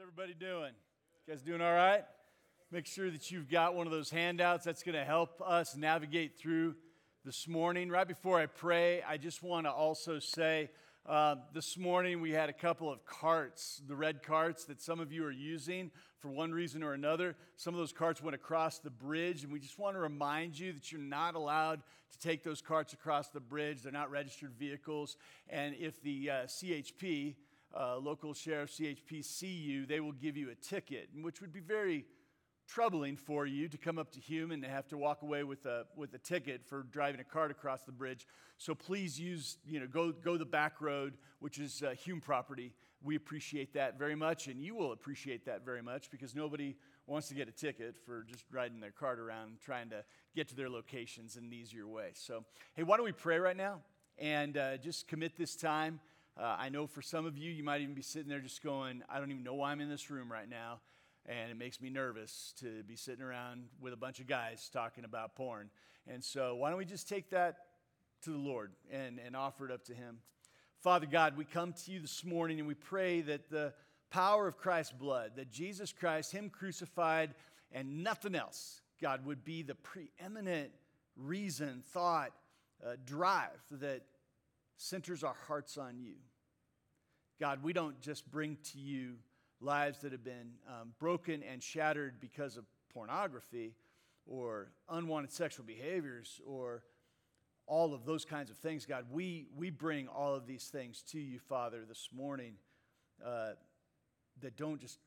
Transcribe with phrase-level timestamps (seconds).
[0.00, 0.70] Everybody doing?
[1.26, 2.04] You guys doing all right?
[2.70, 6.38] Make sure that you've got one of those handouts that's going to help us navigate
[6.38, 6.76] through
[7.24, 7.90] this morning.
[7.90, 10.70] Right before I pray, I just want to also say
[11.04, 15.10] uh, this morning we had a couple of carts, the red carts that some of
[15.10, 15.90] you are using
[16.20, 17.34] for one reason or another.
[17.56, 20.72] Some of those carts went across the bridge, and we just want to remind you
[20.74, 23.82] that you're not allowed to take those carts across the bridge.
[23.82, 25.16] They're not registered vehicles.
[25.48, 27.34] And if the uh, CHP,
[27.76, 31.60] uh, local sheriff CHP, see you, they will give you a ticket, which would be
[31.60, 32.04] very
[32.66, 35.64] troubling for you to come up to Hume and to have to walk away with
[35.64, 38.26] a, with a ticket for driving a cart across the bridge.
[38.58, 42.74] So please use, you know, go, go the back road, which is uh, Hume property.
[43.02, 47.28] We appreciate that very much, and you will appreciate that very much because nobody wants
[47.28, 50.68] to get a ticket for just riding their cart around trying to get to their
[50.68, 52.10] locations in an easier way.
[52.12, 52.44] So,
[52.74, 53.80] hey, why don't we pray right now
[54.18, 56.00] and uh, just commit this time?
[56.38, 59.02] Uh, I know for some of you, you might even be sitting there just going,
[59.08, 60.80] I don't even know why I'm in this room right now
[61.28, 65.04] and it makes me nervous to be sitting around with a bunch of guys talking
[65.04, 65.68] about porn.
[66.06, 67.56] And so, why don't we just take that
[68.22, 70.18] to the Lord and, and offer it up to Him?
[70.80, 73.74] Father God, we come to you this morning and we pray that the
[74.10, 77.34] power of Christ's blood, that Jesus Christ, Him crucified,
[77.72, 80.70] and nothing else, God, would be the preeminent
[81.14, 82.32] reason, thought,
[82.84, 84.02] uh, drive that
[84.76, 86.14] centers our hearts on you.
[87.40, 89.14] God, we don't just bring to you
[89.60, 93.74] lives that have been um, broken and shattered because of pornography
[94.26, 96.82] or unwanted sexual behaviors or
[97.68, 101.20] all of those kinds of things, God, we, we bring all of these things to
[101.20, 102.54] you, Father, this morning
[103.24, 103.50] uh,
[104.40, 104.98] that don't just,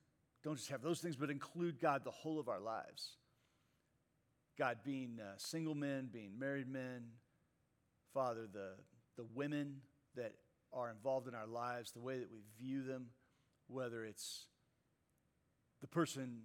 [0.43, 3.17] don't just have those things, but include, God, the whole of our lives.
[4.59, 7.03] God, being uh, single men, being married men,
[8.13, 8.73] Father, the,
[9.17, 9.77] the women
[10.15, 10.33] that
[10.73, 13.07] are involved in our lives, the way that we view them,
[13.67, 14.45] whether it's
[15.81, 16.43] the person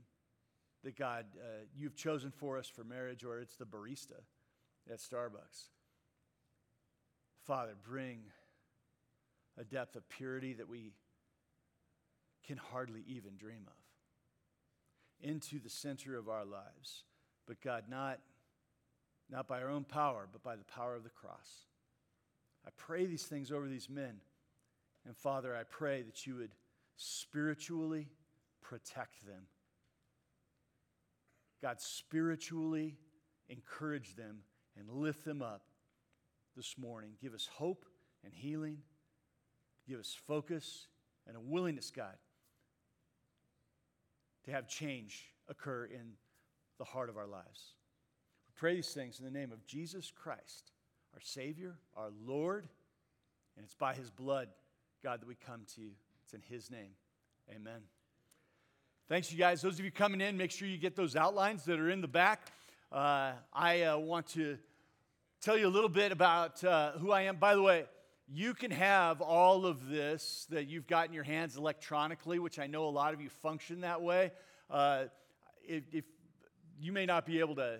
[0.84, 4.20] that God, uh, you've chosen for us for marriage, or it's the barista
[4.90, 5.70] at Starbucks.
[7.44, 8.20] Father, bring
[9.58, 10.92] a depth of purity that we
[12.46, 17.04] can hardly even dream of into the center of our lives.
[17.46, 18.20] But God, not,
[19.30, 21.66] not by our own power, but by the power of the cross.
[22.66, 24.20] I pray these things over these men.
[25.06, 26.54] And Father, I pray that you would
[26.96, 28.08] spiritually
[28.60, 29.46] protect them.
[31.62, 32.96] God, spiritually
[33.48, 34.38] encourage them
[34.76, 35.62] and lift them up
[36.56, 37.12] this morning.
[37.20, 37.86] Give us hope
[38.24, 38.78] and healing.
[39.88, 40.88] Give us focus
[41.26, 42.16] and a willingness, God,
[44.44, 46.12] to have change occur in
[46.78, 47.74] the heart of our lives.
[48.48, 50.72] We pray these things in the name of Jesus Christ,
[51.16, 52.68] our Savior, our Lord,
[53.56, 54.48] and it's by His blood,
[55.02, 55.92] God, that we come to you.
[56.22, 56.90] It's in His name.
[57.50, 57.80] Amen.
[59.08, 59.62] Thanks, you guys.
[59.62, 62.08] Those of you coming in, make sure you get those outlines that are in the
[62.08, 62.52] back.
[62.92, 64.58] Uh, I uh, want to
[65.40, 67.36] tell you a little bit about uh, who I am.
[67.36, 67.86] By the way,
[68.28, 72.66] you can have all of this that you've got in your hands electronically, which I
[72.66, 74.32] know a lot of you function that way.
[74.68, 75.04] Uh,
[75.66, 76.04] if, if
[76.78, 77.78] you may not be able to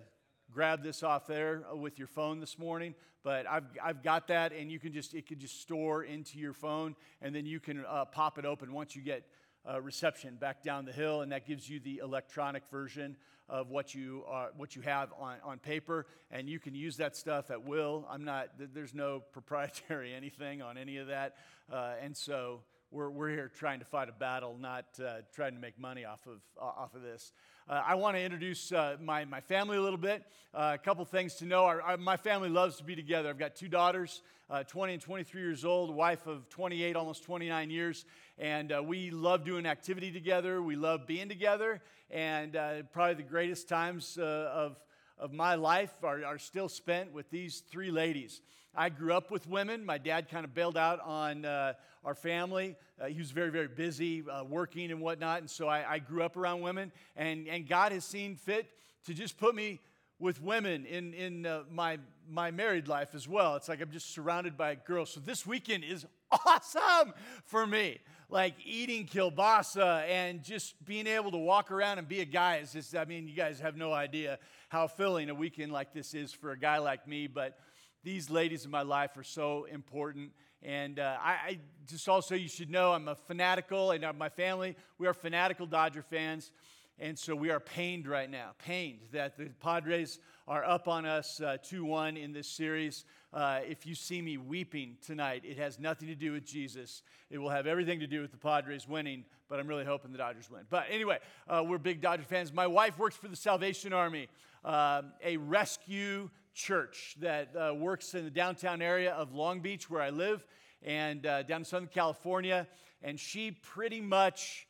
[0.52, 4.70] grab this off there with your phone this morning, but I've, I've got that, and
[4.70, 8.04] you can just it can just store into your phone, and then you can uh,
[8.04, 9.24] pop it open once you get
[9.68, 13.16] uh, reception back down the hill, and that gives you the electronic version
[13.48, 17.16] of what you are, what you have on, on paper, and you can use that
[17.16, 18.06] stuff at will.
[18.10, 18.48] I'm not.
[18.58, 21.36] There's no proprietary anything on any of that,
[21.72, 25.60] uh, and so we're, we're here trying to fight a battle, not uh, trying to
[25.60, 27.32] make money off of, uh, off of this.
[27.68, 30.22] Uh, I want to introduce uh, my, my family a little bit.
[30.54, 31.64] Uh, a couple things to know.
[31.64, 33.28] Our, our, my family loves to be together.
[33.28, 37.68] I've got two daughters, uh, 20 and 23 years old, wife of 28, almost 29
[37.70, 38.04] years,
[38.38, 40.62] and we love doing activity together.
[40.62, 42.56] We love being together, and
[42.92, 44.76] probably the greatest times of,
[45.18, 48.42] of my life are, are still spent with these three ladies.
[48.76, 49.84] I grew up with women.
[49.84, 51.72] My dad kind of bailed out on uh,
[52.04, 52.76] our family.
[53.00, 55.40] Uh, he was very, very busy uh, working and whatnot.
[55.40, 56.92] And so I, I, grew up around women.
[57.16, 58.68] And, and God has seen fit
[59.06, 59.80] to just put me
[60.18, 63.56] with women in, in uh, my, my married life as well.
[63.56, 65.10] It's like I'm just surrounded by girls.
[65.10, 66.06] So this weekend is
[66.46, 67.14] awesome
[67.44, 67.98] for me.
[68.28, 72.72] Like eating kielbasa and just being able to walk around and be a guy is
[72.72, 74.38] just, I mean, you guys have no idea
[74.68, 77.26] how filling a weekend like this is for a guy like me.
[77.26, 77.58] But
[78.06, 80.30] these ladies in my life are so important.
[80.62, 81.58] And uh, I, I,
[81.88, 86.02] just also, you should know, I'm a fanatical, and my family, we are fanatical Dodger
[86.02, 86.52] fans.
[87.00, 91.40] And so we are pained right now, pained that the Padres are up on us
[91.40, 93.04] uh, 2 1 in this series.
[93.34, 97.02] Uh, if you see me weeping tonight, it has nothing to do with Jesus.
[97.28, 100.18] It will have everything to do with the Padres winning, but I'm really hoping the
[100.18, 100.62] Dodgers win.
[100.70, 101.18] But anyway,
[101.48, 102.52] uh, we're big Dodger fans.
[102.52, 104.28] My wife works for the Salvation Army,
[104.64, 110.00] um, a rescue church that uh, works in the downtown area of Long Beach, where
[110.00, 110.44] I live,
[110.82, 112.66] and uh, down in Southern California.
[113.02, 114.66] And she pretty much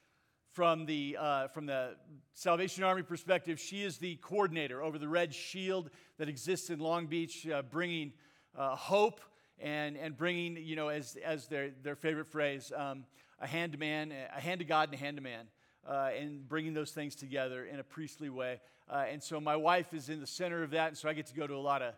[0.50, 1.94] from the, uh, from the
[2.34, 7.06] Salvation Army perspective, she is the coordinator over the Red Shield that exists in Long
[7.06, 8.12] Beach, uh, bringing
[8.58, 9.20] uh, hope
[9.60, 13.04] and, and bringing, you know, as, as their, their favorite phrase, um,
[13.40, 15.46] a hand to man, a hand to God and a hand to man,
[15.88, 18.60] uh, and bringing those things together in a priestly way.
[18.88, 21.26] Uh, and so my wife is in the center of that, and so I get
[21.26, 21.94] to go to a lot of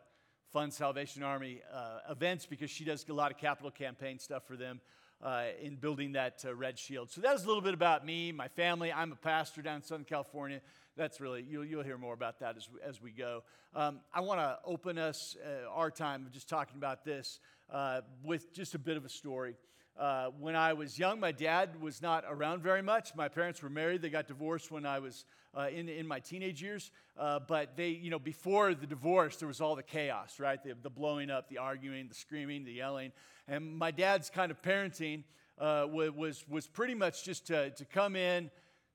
[0.52, 4.56] fun Salvation Army uh, events because she does a lot of capital campaign stuff for
[4.56, 4.80] them
[5.22, 7.10] uh, in building that uh, red shield.
[7.10, 8.92] So that is a little bit about me, my family.
[8.92, 10.60] I'm a pastor down in Southern California.
[10.96, 13.42] That's really, you'll, you'll hear more about that as, as we go.
[13.74, 18.00] Um, I want to open us, uh, our time of just talking about this, uh,
[18.24, 19.56] with just a bit of a story.
[19.98, 23.16] Uh, when I was young, my dad was not around very much.
[23.16, 24.00] My parents were married.
[24.00, 25.24] They got divorced when I was
[25.56, 26.92] uh, in, in my teenage years.
[27.18, 30.62] Uh, but they, you know, before the divorce, there was all the chaos, right?
[30.62, 33.10] The, the blowing up, the arguing, the screaming, the yelling.
[33.48, 35.24] And my dad's kind of parenting
[35.58, 38.52] uh, was, was pretty much just to, to come in,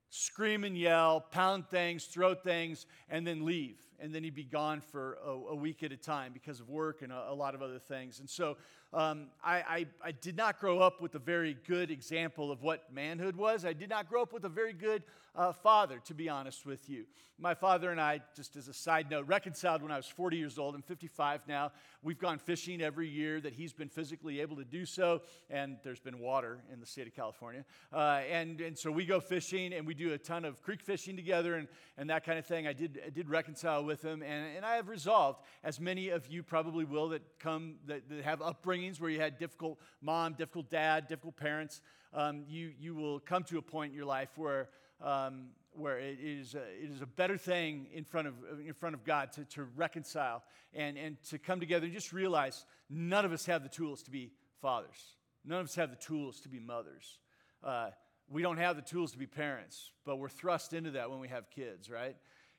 [0.10, 3.78] scream and yell, pound things, throw things, and then leave.
[4.00, 7.02] And then he'd be gone for a, a week at a time because of work
[7.02, 8.20] and a, a lot of other things.
[8.22, 8.56] And so
[8.94, 12.94] um, I, I, I, did not grow up with a very good example of what
[12.94, 13.66] manhood was.
[13.66, 15.02] I did not grow up with a very good
[15.36, 17.06] uh, father, to be honest with you.
[17.40, 20.60] My father and I, just as a side note, reconciled when I was 40 years
[20.60, 20.76] old.
[20.76, 21.72] I'm 55 now.
[22.04, 26.00] We've gone fishing every year that he's been physically able to do so, and there's
[26.00, 27.66] been water in the state of California.
[27.92, 31.16] Uh, and, and so we go fishing, and we do a ton of creek fishing
[31.16, 31.68] together and,
[31.98, 32.68] and that kind of thing.
[32.68, 36.28] I did, I did reconcile with him, and, and I have resolved, as many of
[36.28, 40.34] you probably will that come, that, that have upbringing upbringings where you had difficult mom,
[40.34, 41.82] difficult dad, difficult parents,
[42.14, 44.70] um, you, you will come to a point in your life where,
[45.02, 48.34] um, where it, is a, it is a better thing in front of,
[48.66, 50.44] in front of God to, to reconcile
[50.74, 54.12] and, and to come together and just realize none of us have the tools to
[54.12, 54.32] be
[54.62, 55.18] fathers.
[55.46, 57.20] None of us have the tools to be mothers.
[57.64, 57.90] Uh,
[58.30, 61.28] we don't have the tools to be parents, but we're thrust into that when we
[61.28, 62.16] have kids, right?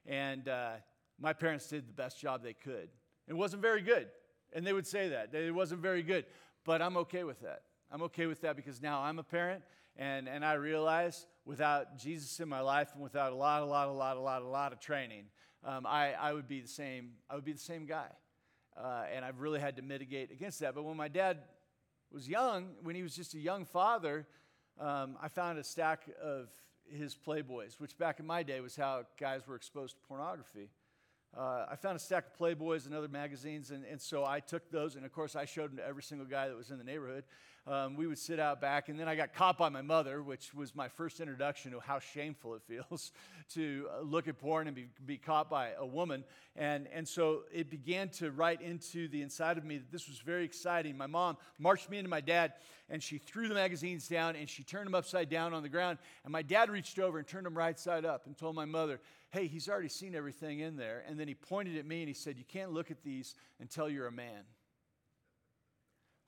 [0.06, 0.72] And uh,
[1.18, 2.88] my parents did the best job they could.
[3.26, 4.08] It wasn't very good.
[4.54, 5.34] And they would say that.
[5.34, 6.24] It wasn't very good.
[6.64, 7.62] But I'm okay with that.
[7.90, 9.62] I'm okay with that because now I'm a parent
[9.96, 13.88] and, and I realize without Jesus in my life and without a lot, a lot,
[13.88, 15.26] a lot, a lot, a lot of training,
[15.64, 18.08] um, I, I would be the same, I would be the same guy.
[18.76, 20.74] Uh, and I've really had to mitigate against that.
[20.74, 21.38] But when my dad
[22.10, 24.26] was young, when he was just a young father,
[24.80, 26.48] um, I found a stack of
[26.90, 30.70] his Playboys, which back in my day was how guys were exposed to pornography
[31.36, 34.70] uh, I found a stack of Playboys and other magazines, and, and so I took
[34.70, 36.84] those, and of course, I showed them to every single guy that was in the
[36.84, 37.24] neighborhood.
[37.66, 40.52] Um, we would sit out back, and then I got caught by my mother, which
[40.52, 43.10] was my first introduction to how shameful it feels
[43.54, 46.24] to uh, look at porn and be, be caught by a woman.
[46.56, 50.18] And, and so it began to write into the inside of me that this was
[50.18, 50.98] very exciting.
[50.98, 52.52] My mom marched me into my dad,
[52.90, 55.96] and she threw the magazines down, and she turned them upside down on the ground.
[56.24, 59.00] And my dad reached over and turned them right side up and told my mother,
[59.30, 61.02] hey, he's already seen everything in there.
[61.08, 63.88] And then he pointed at me and he said, You can't look at these until
[63.88, 64.44] you're a man.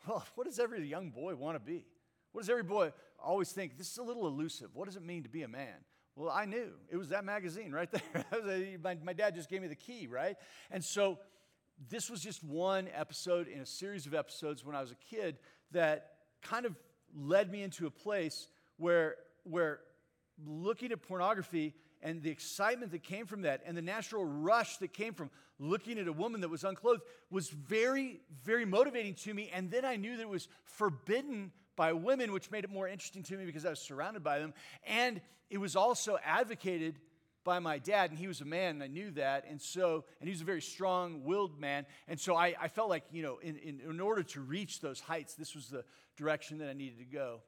[0.06, 1.84] Well, oh, what does every young boy want to be?
[2.32, 3.78] What does every boy always think?
[3.78, 4.70] This is a little elusive.
[4.74, 5.74] What does it mean to be a man?
[6.14, 6.70] Well, I knew.
[6.90, 8.78] It was that magazine right there.
[8.82, 10.36] my, my dad just gave me the key, right?
[10.70, 11.18] And so
[11.90, 15.38] this was just one episode in a series of episodes when I was a kid
[15.72, 16.74] that kind of
[17.14, 18.48] led me into a place
[18.78, 19.80] where, where
[20.44, 21.74] looking at pornography
[22.06, 25.98] and the excitement that came from that and the natural rush that came from looking
[25.98, 29.50] at a woman that was unclothed was very, very motivating to me.
[29.52, 33.24] And then I knew that it was forbidden by women, which made it more interesting
[33.24, 34.54] to me because I was surrounded by them.
[34.86, 35.20] And
[35.50, 36.94] it was also advocated
[37.42, 39.44] by my dad, and he was a man, and I knew that.
[39.48, 41.86] And so, and he was a very strong willed man.
[42.06, 45.00] And so I, I felt like, you know, in, in, in order to reach those
[45.00, 45.84] heights, this was the
[46.16, 47.40] direction that I needed to go.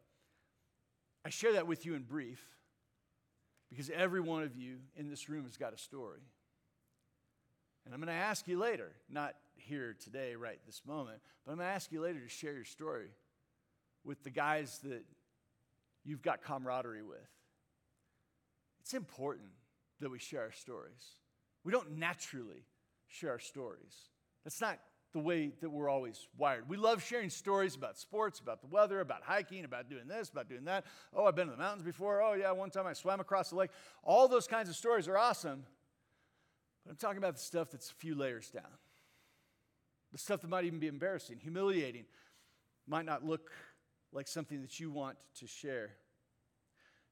[1.24, 2.57] I share that with you in brief
[3.70, 6.20] because every one of you in this room has got a story.
[7.84, 11.58] And I'm going to ask you later, not here today, right this moment, but I'm
[11.58, 13.08] going to ask you later to share your story
[14.04, 15.04] with the guys that
[16.04, 17.18] you've got camaraderie with.
[18.80, 19.50] It's important
[20.00, 21.16] that we share our stories.
[21.64, 22.64] We don't naturally
[23.08, 23.94] share our stories.
[24.44, 24.78] That's not
[25.12, 26.68] the way that we're always wired.
[26.68, 30.48] We love sharing stories about sports, about the weather, about hiking, about doing this, about
[30.48, 30.84] doing that.
[31.14, 32.22] Oh, I've been in the mountains before.
[32.22, 33.70] Oh, yeah, one time I swam across the lake.
[34.02, 35.64] All those kinds of stories are awesome.
[36.84, 38.64] But I'm talking about the stuff that's a few layers down.
[40.12, 42.04] The stuff that might even be embarrassing, humiliating,
[42.86, 43.50] might not look
[44.12, 45.90] like something that you want to share.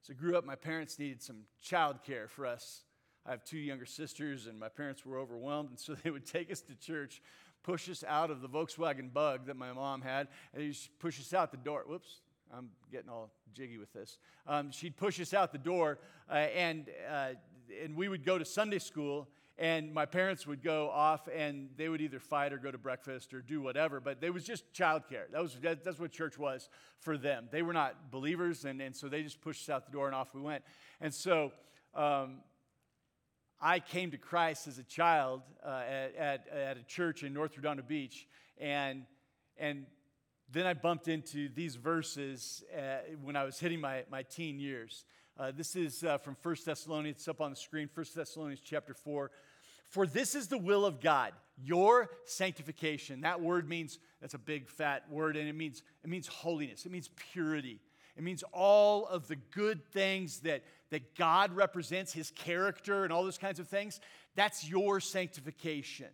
[0.03, 2.85] So, I grew up, my parents needed some child care for us.
[3.27, 6.51] I have two younger sisters, and my parents were overwhelmed, and so they would take
[6.53, 7.21] us to church,
[7.67, 11.35] push us out of the Volkswagen bug that my mom had, and just push us
[11.35, 11.85] out the door.
[11.87, 12.21] Whoops,
[12.57, 14.19] I'm getting all jiggy with this.
[14.47, 15.99] Um, she'd push us out the door,
[16.31, 17.31] uh, and, uh,
[17.83, 21.89] and we would go to Sunday school, and my parents would go off and they
[21.89, 25.31] would either fight or go to breakfast or do whatever but it was just childcare
[25.33, 26.69] that was that, that's what church was
[26.99, 29.93] for them they were not believers and, and so they just pushed us out the
[29.93, 30.63] door and off we went
[31.01, 31.53] and so
[31.95, 32.41] um,
[33.61, 37.57] i came to christ as a child uh, at, at, at, a church in north
[37.57, 38.27] redondo beach
[38.59, 39.05] and
[39.59, 39.87] and
[40.51, 45.05] then i bumped into these verses uh, when i was hitting my, my teen years
[45.39, 48.95] uh, this is uh, from 1 Thessalonians, it's up on the screen, 1 Thessalonians chapter
[48.95, 49.31] 4.
[49.87, 51.33] For this is the will of God,
[51.63, 53.21] your sanctification.
[53.21, 56.93] That word means, that's a big fat word, and it means, it means holiness, it
[56.93, 57.81] means purity.
[58.17, 63.25] It means all of the good things that, that God represents, his character, and all
[63.25, 64.01] those kinds of things.
[64.35, 66.09] That's your sanctification.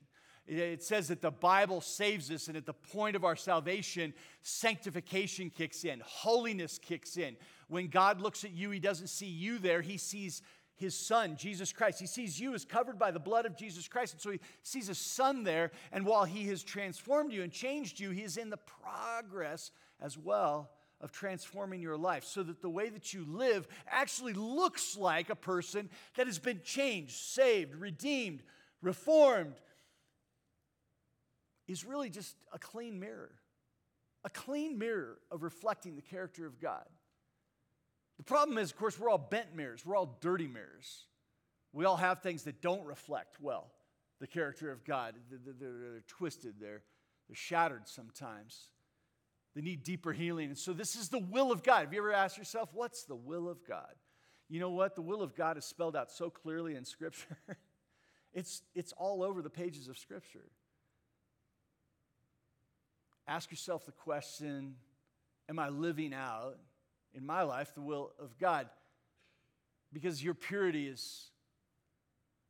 [0.46, 4.12] It says that the Bible saves us, and at the point of our salvation,
[4.42, 7.36] sanctification kicks in, holiness kicks in.
[7.68, 10.42] When God looks at you, He doesn't see you there, He sees
[10.74, 12.00] His Son, Jesus Christ.
[12.00, 14.14] He sees you as covered by the blood of Jesus Christ.
[14.14, 18.00] And so He sees a Son there, and while He has transformed you and changed
[18.00, 20.70] you, He is in the progress as well
[21.02, 25.34] of transforming your life so that the way that you live actually looks like a
[25.34, 28.42] person that has been changed, saved, redeemed,
[28.80, 29.54] reformed
[31.66, 33.32] is really just a clean mirror,
[34.24, 36.86] a clean mirror of reflecting the character of God.
[38.18, 41.06] The problem is, of course, we're all bent mirrors, we're all dirty mirrors.
[41.72, 43.70] We all have things that don't reflect well
[44.20, 45.16] the character of God.
[45.30, 46.82] They're, twisted, they're,
[47.28, 48.68] they're shattered sometimes.
[49.54, 50.48] They need deeper healing.
[50.48, 51.80] And so, this is the will of God.
[51.80, 53.94] Have you ever asked yourself, what's the will of God?
[54.48, 54.94] You know what?
[54.94, 57.38] The will of God is spelled out so clearly in Scripture.
[58.34, 60.44] it's, it's all over the pages of Scripture.
[63.26, 64.76] Ask yourself the question
[65.48, 66.56] Am I living out
[67.14, 68.68] in my life the will of God?
[69.92, 71.31] Because your purity is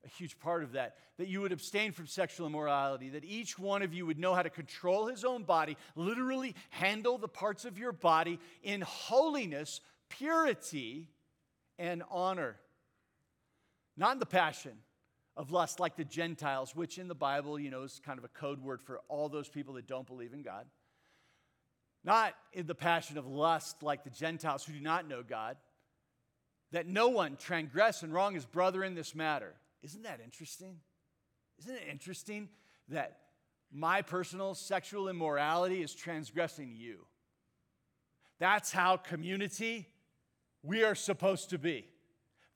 [0.04, 0.96] a huge part of that.
[1.18, 4.42] That you would abstain from sexual immorality, that each one of you would know how
[4.42, 11.08] to control his own body, literally handle the parts of your body in holiness, purity,
[11.78, 12.56] and honor.
[13.96, 14.72] Not in the passion
[15.36, 18.28] of lust like the Gentiles, which in the Bible, you know, is kind of a
[18.28, 20.66] code word for all those people that don't believe in God.
[22.04, 25.56] Not in the passion of lust like the Gentiles who do not know God.
[26.72, 29.54] That no one transgress and wrong his brother in this matter.
[29.82, 30.78] Isn't that interesting?
[31.58, 32.48] Isn't it interesting
[32.88, 33.18] that
[33.72, 37.06] my personal sexual immorality is transgressing you?
[38.38, 39.88] That's how community
[40.62, 41.86] we are supposed to be.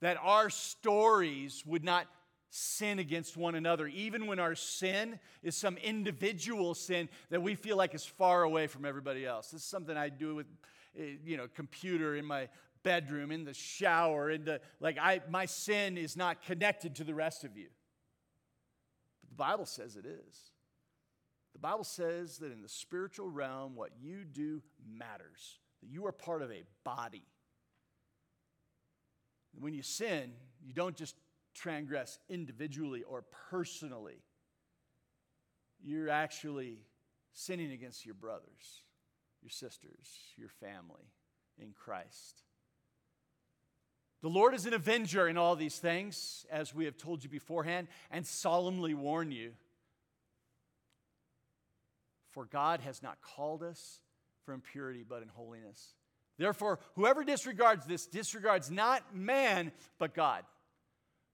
[0.01, 2.07] That our stories would not
[2.49, 7.77] sin against one another, even when our sin is some individual sin that we feel
[7.77, 9.51] like is far away from everybody else.
[9.51, 10.47] This is something I do with,
[10.97, 12.47] eh, you know, computer in my
[12.83, 14.97] bedroom, in the shower, in the like.
[14.99, 17.67] I my sin is not connected to the rest of you.
[19.21, 20.51] But the Bible says it is.
[21.53, 25.59] The Bible says that in the spiritual realm, what you do matters.
[25.81, 27.25] That you are part of a body.
[29.53, 31.15] And when you sin, you don't just
[31.55, 34.21] transgress individually or personally,
[35.83, 36.77] you're actually
[37.33, 38.83] sinning against your brothers,
[39.41, 41.11] your sisters, your family
[41.57, 42.43] in Christ.
[44.21, 47.87] The Lord is an avenger in all these things, as we have told you beforehand,
[48.09, 49.51] and solemnly warn you.
[52.31, 53.99] For God has not called us
[54.43, 55.93] for impurity, but in holiness.
[56.37, 60.43] Therefore, whoever disregards this disregards not man, but God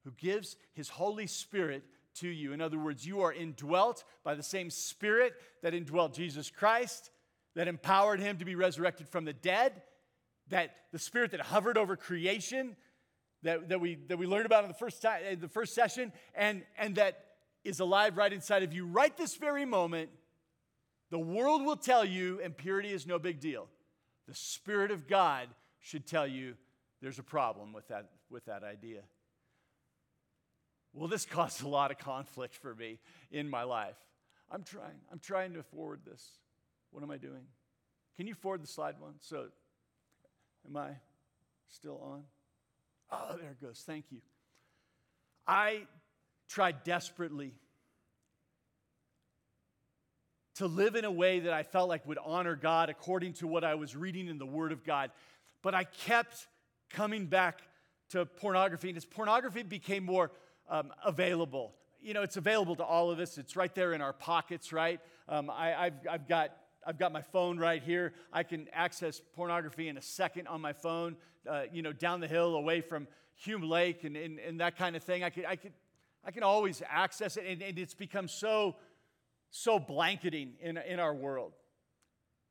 [0.03, 1.83] who gives his Holy Spirit
[2.15, 2.53] to you.
[2.53, 7.09] In other words, you are indwelt by the same Spirit that indwelt Jesus Christ,
[7.55, 9.81] that empowered him to be resurrected from the dead,
[10.53, 12.75] that the Spirit that hovered over creation,
[13.41, 16.61] that, that, we, that we learned about in the first, time, the first session, and,
[16.77, 17.25] and that
[17.63, 20.11] is alive right inside of you right this very moment.
[21.09, 23.67] The world will tell you impurity is no big deal.
[24.27, 25.47] The Spirit of God
[25.79, 26.53] should tell you
[27.01, 29.01] there's a problem with that, with that idea.
[30.93, 32.99] Well, this caused a lot of conflict for me
[33.31, 33.97] in my life.
[34.51, 35.01] I'm trying.
[35.11, 36.23] I'm trying to forward this.
[36.91, 37.47] What am I doing?
[38.17, 39.15] Can you forward the slide one?
[39.19, 39.47] So,
[40.67, 40.89] am I
[41.67, 42.23] still on?
[43.11, 43.83] Oh, there it goes.
[43.85, 44.19] Thank you.
[45.47, 45.81] I
[46.47, 47.53] tried desperately
[50.55, 53.63] to live in a way that I felt like would honor God according to what
[53.63, 55.11] I was reading in the Word of God.
[55.61, 56.47] But I kept
[56.89, 57.61] coming back
[58.11, 60.31] to pornography, and as pornography became more
[60.69, 63.37] um, available, you know, it's available to all of us.
[63.37, 64.99] It's right there in our pockets, right?
[65.27, 66.51] Um, I, have I've got
[66.85, 68.13] I've got my phone right here.
[68.31, 71.15] I can access pornography in a second on my phone,
[71.49, 74.95] uh, you know, down the hill away from Hume Lake and, and, and, that kind
[74.95, 75.23] of thing.
[75.23, 75.73] I, could, I, could,
[76.23, 78.75] I can always access it, and, and it's become so
[79.55, 81.53] so blanketing in, in our world.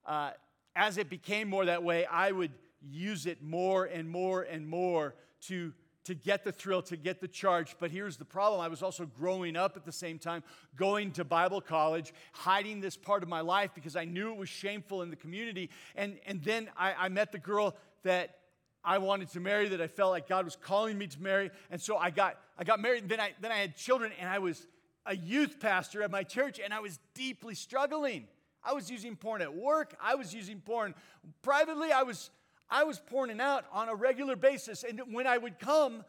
[0.06, 0.30] Uh,
[0.76, 5.14] as it became more that way, I would use it more and more and more
[5.48, 5.72] to,
[6.04, 7.76] to get the thrill, to get the charge.
[7.78, 10.42] But here's the problem I was also growing up at the same time,
[10.76, 14.48] going to Bible college, hiding this part of my life because I knew it was
[14.48, 15.70] shameful in the community.
[15.94, 18.36] And, and then I, I met the girl that
[18.84, 21.50] I wanted to marry, that I felt like God was calling me to marry.
[21.70, 24.28] And so I got, I got married, and then I, then I had children, and
[24.28, 24.66] I was
[25.06, 28.26] a youth pastor at my church, and I was deeply struggling.
[28.64, 29.94] I was using porn at work.
[30.00, 30.94] I was using porn
[31.42, 31.92] privately.
[31.92, 32.30] I was,
[32.72, 34.82] I was porning out on a regular basis.
[34.82, 36.04] And when I would come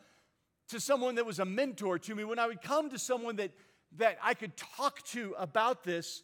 [0.70, 3.52] to someone that was a mentor to me, when I would come to someone that,
[3.98, 6.24] that I could talk to about this,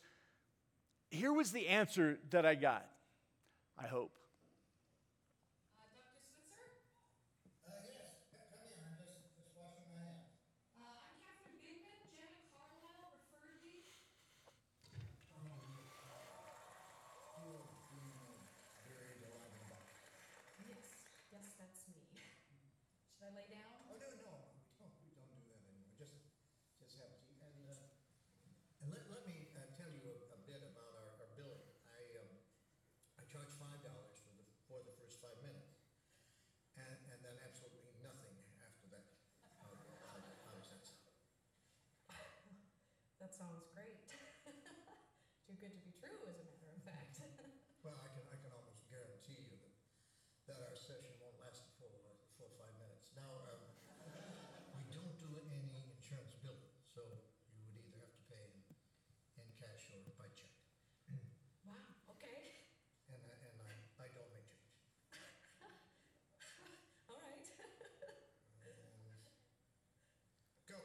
[1.11, 2.85] here was the answer that I got,
[3.77, 4.11] I hope.
[43.39, 43.95] Sounds great.
[45.47, 47.15] Too good to be true, as a matter of fact.
[47.81, 49.71] Well, I can, I can almost guarantee you that,
[50.51, 53.09] that our session won't last the full, uh, full five minutes.
[53.15, 53.63] Now, um,
[54.75, 57.01] we don't do any insurance billing, so
[57.55, 58.51] you would either have to pay in,
[59.39, 60.51] in cash or by check.
[61.63, 62.43] Wow, okay,
[63.09, 63.71] And, I- and I,
[64.03, 64.75] I don't make change.
[67.09, 67.47] all right.
[68.67, 68.75] And
[70.69, 70.77] Go.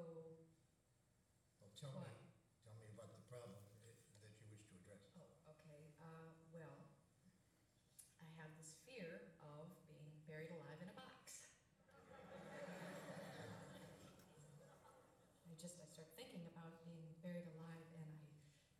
[0.00, 0.32] Go,
[1.60, 2.08] Well, tell Why?
[2.08, 2.16] me,
[2.64, 3.52] tell me about the problem
[3.84, 3.92] i-
[4.24, 5.12] that you wish to address.
[5.20, 6.80] oh, okay, uh, well,
[8.20, 11.44] I have this fear of being buried alive in a box.
[15.50, 18.04] I just, I start thinking about being buried alive and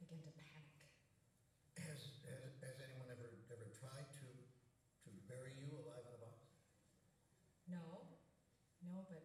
[0.01, 0.87] I begin to panic.
[1.77, 4.29] Has, has, has anyone ever, ever tried to,
[5.05, 6.49] to bury you alive in a box?
[7.67, 8.07] No,
[8.83, 9.23] no, but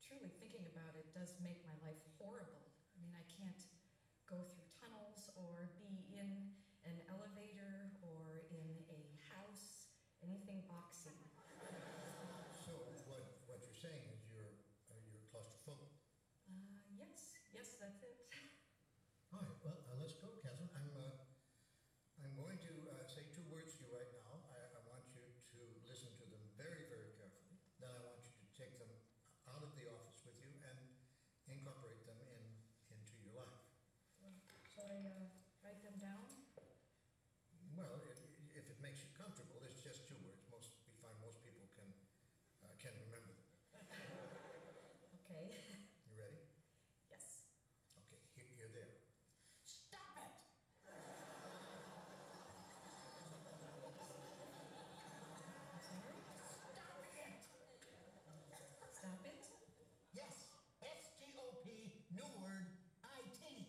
[0.00, 2.64] truly thinking about it does make my life horrible.
[2.92, 3.62] I mean, I can't
[4.28, 6.48] go through tunnels or be in
[6.84, 9.86] an elevator or in a house,
[10.24, 11.16] anything boxy.
[12.64, 12.72] So
[13.06, 14.54] what, what you're saying is you're,
[14.90, 15.90] uh, you're claustrophobic?
[16.46, 18.14] Uh, yes, yes, that's it.
[19.32, 20.70] All right, well, uh, let's go, Catherine.
[20.76, 21.10] I'm, uh,
[22.22, 24.44] I'm going to uh, say two words to you right now.
[24.52, 25.24] I, I want you
[25.56, 27.56] to listen to them very, very carefully.
[27.82, 28.90] Then I want you to take them
[29.50, 30.78] out of the office with you and
[31.50, 32.44] incorporate them in,
[32.94, 33.58] into your life.
[34.70, 35.26] Shall I uh,
[35.66, 36.30] write them down?
[37.74, 40.44] Well, i- i- if it makes you comfortable, it's just two words.
[40.52, 41.88] Most, we find most people can,
[42.62, 43.48] uh, can remember them.
[45.24, 45.56] Okay,
[46.04, 46.38] You ready?
[47.10, 47.42] yes.
[47.98, 48.94] Okay, here, here they are.
[49.64, 50.32] Stop it!
[55.72, 56.16] I'm sorry?
[58.92, 59.42] Stop it?
[60.12, 60.46] Yes,
[60.82, 62.68] S-T-O-P, new word,
[63.02, 63.66] I-T.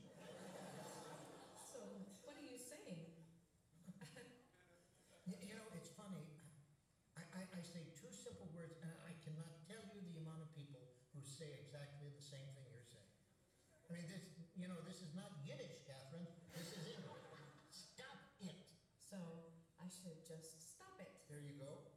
[1.73, 1.79] So,
[2.21, 3.01] what are you saying?
[5.25, 6.27] You, you know, it's funny.
[7.15, 10.51] I, I, I say two simple words, and I cannot tell you the amount of
[10.51, 10.83] people
[11.15, 13.09] who say exactly the same thing you're saying.
[13.89, 14.21] I mean, this,
[14.53, 16.29] you know, this is not Yiddish, Catherine.
[16.53, 17.25] This is English.
[17.73, 18.53] Stop it.
[19.01, 19.17] So,
[19.81, 21.09] I should just stop it.
[21.25, 21.89] There you go.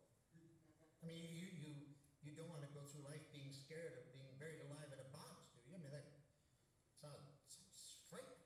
[1.04, 1.72] I mean, you, you,
[2.24, 5.08] you don't want to go through life being scared of being buried alive in a
[5.12, 5.76] box, do you?
[5.76, 6.08] I mean, that
[6.96, 7.76] sounds, sounds
[8.08, 8.40] frightening.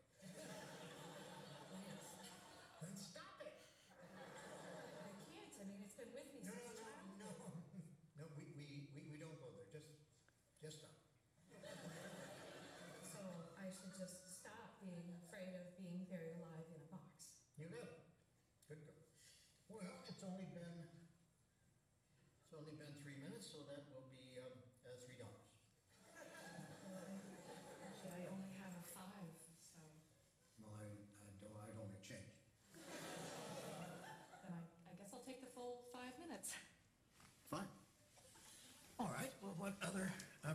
[2.82, 3.54] Then stop it.
[3.94, 7.14] I can't, I mean, it's been with me No, since no, childhood.
[7.22, 7.48] no, no.
[8.18, 9.70] No, we, we, we, we don't go there.
[9.72, 9.88] Just,
[10.60, 10.92] just stop.
[13.00, 13.20] So
[13.56, 17.40] I should just stop being afraid of being buried alive in a box.
[17.56, 18.00] You got it.
[18.68, 19.00] Good girl.
[19.72, 20.76] Well, it's only been,
[22.44, 24.50] it's only been three minutes, so that will be, uh,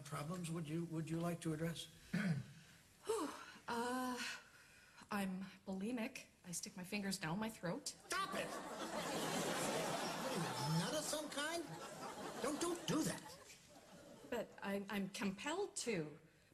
[0.09, 1.87] symptoms would you, would you like to address?
[3.67, 4.13] Uh,
[5.11, 6.19] I'm bulimic.
[6.47, 7.91] I stick my fingers down my throat.
[8.07, 8.45] Stop it!
[10.79, 11.63] Nut of some kind?
[12.43, 13.21] Don't, don't do that.
[14.29, 16.05] But I, I'm compelled to.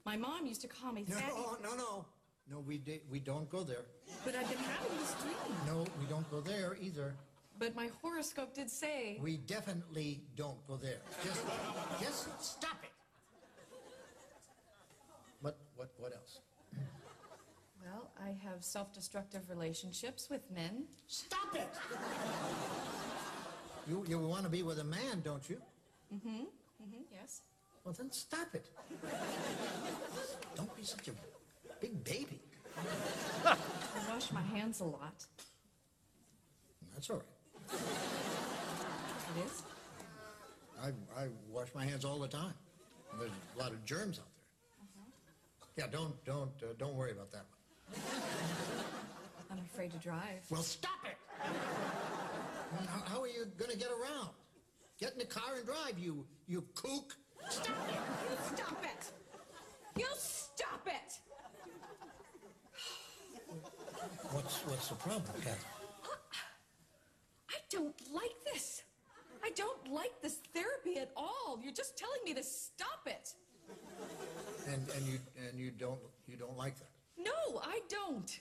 [0.06, 1.34] My mom used to call me No, fatty.
[1.64, 2.06] no, no.
[2.50, 3.84] No, we, we don't go there.
[4.24, 5.36] But I've been having this dream.
[5.68, 7.14] No, we don't go there either.
[7.60, 9.20] But my horoscope did say.
[9.22, 11.02] We definitely don't go there.
[11.26, 11.44] Just,
[12.00, 12.92] just stop it.
[15.82, 16.42] What, what, else?
[17.84, 20.84] Well, I have self destructive relationships with men.
[21.08, 21.70] Stop it!
[23.90, 25.60] You, you want to be with a man, don't you?
[26.14, 26.46] Mm-hmm, Mm
[26.82, 27.42] hmm, yes.
[27.84, 28.68] Well, then stop it.
[30.56, 31.14] Don't be such a
[31.80, 32.40] big baby.
[33.44, 33.58] I
[34.08, 35.26] wash my hands a lot.
[36.94, 37.80] That's all right.
[39.36, 39.64] It is?
[40.80, 40.90] I,
[41.20, 42.54] I wash my hands all the time.
[43.18, 44.31] There's a lot of germs there.
[45.82, 47.46] Yeah, don't, don't, uh, don't worry about that
[47.90, 48.00] one.
[49.50, 50.46] I'm afraid to drive.
[50.52, 51.18] Well, stop it!
[52.88, 54.30] How, how are you going to get around?
[55.00, 57.16] Get in the car and drive, you, you kook.
[57.50, 57.96] Stop it!
[57.96, 59.12] You stop it!
[59.98, 61.20] You stop it!
[64.30, 65.58] What's, what's the problem, Catherine?
[67.50, 68.84] I don't like this.
[69.44, 71.60] I don't like this therapy at all.
[71.64, 73.34] You're just telling me to stop it.
[74.68, 76.90] And, and you, and you don't, you don't like that?
[77.18, 78.40] No, I don't.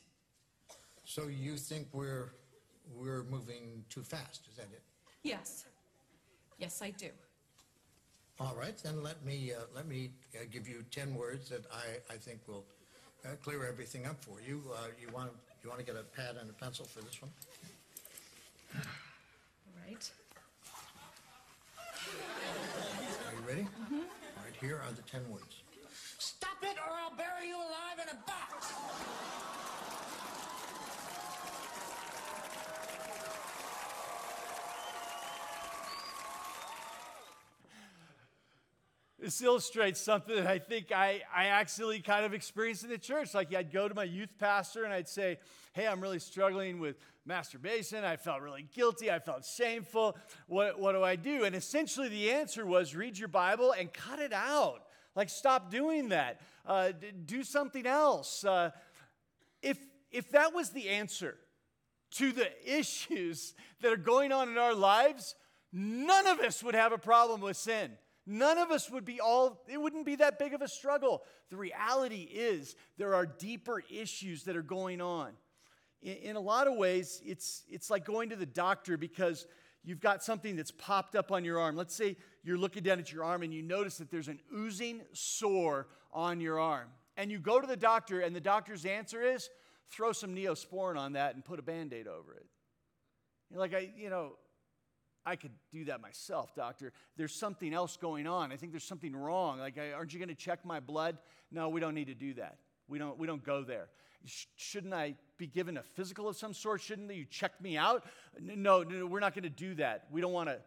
[1.05, 2.31] So you think we're,
[2.95, 4.83] we're moving too fast, is that it?
[5.23, 5.65] Yes.
[6.59, 7.09] Yes, I do.
[8.39, 12.15] All right, then let me, uh, let me uh, give you 10 words that I,
[12.15, 12.65] I think will
[13.25, 14.63] uh, clear everything up for you.
[14.75, 15.31] Uh, You want,
[15.63, 17.31] you want to get a pad and a pencil for this one?
[18.77, 18.81] All
[19.87, 20.11] right.
[23.27, 23.67] Are you ready?
[23.91, 24.05] All right,
[24.61, 25.63] here are the 10 words.
[26.19, 29.30] Stop it or I'll bury you alive in a box!
[39.21, 43.35] This illustrates something that I think I, I actually kind of experienced in the church.
[43.35, 45.39] Like, I'd go to my youth pastor and I'd say,
[45.75, 48.03] Hey, I'm really struggling with masturbation.
[48.03, 49.11] I felt really guilty.
[49.11, 50.17] I felt shameful.
[50.47, 51.45] What, what do I do?
[51.45, 54.85] And essentially, the answer was read your Bible and cut it out.
[55.15, 56.41] Like, stop doing that.
[56.65, 58.43] Uh, d- do something else.
[58.43, 58.71] Uh,
[59.63, 59.79] if,
[60.11, 61.37] if that was the answer
[62.13, 65.35] to the issues that are going on in our lives,
[65.75, 67.93] none of us would have a problem with sin.
[68.33, 71.25] None of us would be all, it wouldn't be that big of a struggle.
[71.51, 75.33] The reality is, there are deeper issues that are going on.
[76.01, 79.49] In, in a lot of ways, it's, it's like going to the doctor because
[79.83, 81.75] you've got something that's popped up on your arm.
[81.75, 85.03] Let's say you're looking down at your arm and you notice that there's an oozing
[85.13, 86.87] sore on your arm.
[87.17, 89.51] And you go to the doctor, and the doctor's answer is
[89.91, 92.47] throw some neosporin on that and put a band aid over it.
[93.51, 94.35] You're like, I, you know,
[95.27, 96.93] I could do that myself, doctor.
[97.17, 98.53] There's something else going on.
[98.53, 99.59] I think there's something wrong.
[99.59, 101.19] Like, aren't you going to check my blood?
[101.51, 102.59] No, we don't need to do that.
[102.89, 103.89] We don't, we don't go there.
[104.25, 106.81] Sh- shouldn't I be given a physical of some sort?
[106.81, 108.05] Shouldn't you check me out?
[108.41, 110.07] No, no, no we're not going to do that.
[110.11, 110.59] We don't want to,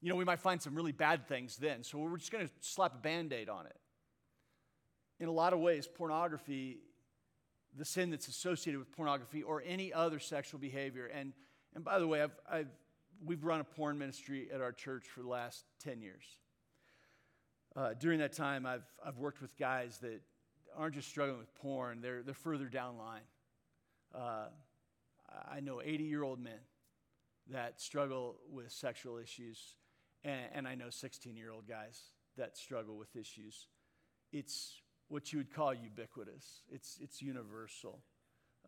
[0.00, 1.84] you know, we might find some really bad things then.
[1.84, 3.76] So we're just going to slap a band aid on it.
[5.20, 6.80] In a lot of ways, pornography,
[7.76, 11.32] the sin that's associated with pornography or any other sexual behavior, and,
[11.74, 12.68] and by the way, I've, I've
[13.24, 16.24] we've run a porn ministry at our church for the last 10 years.
[17.74, 20.20] Uh, during that time, I've, I've worked with guys that
[20.76, 23.22] aren't just struggling with porn, they're, they're further down line.
[24.14, 24.46] Uh,
[25.50, 26.60] I know 80 year old men
[27.50, 29.76] that struggle with sexual issues,
[30.24, 32.00] and, and I know 16 year old guys
[32.36, 33.68] that struggle with issues.
[34.32, 38.00] It's what you would call ubiquitous, it's, it's universal.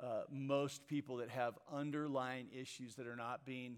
[0.01, 3.77] Uh, most people that have underlying issues that are not being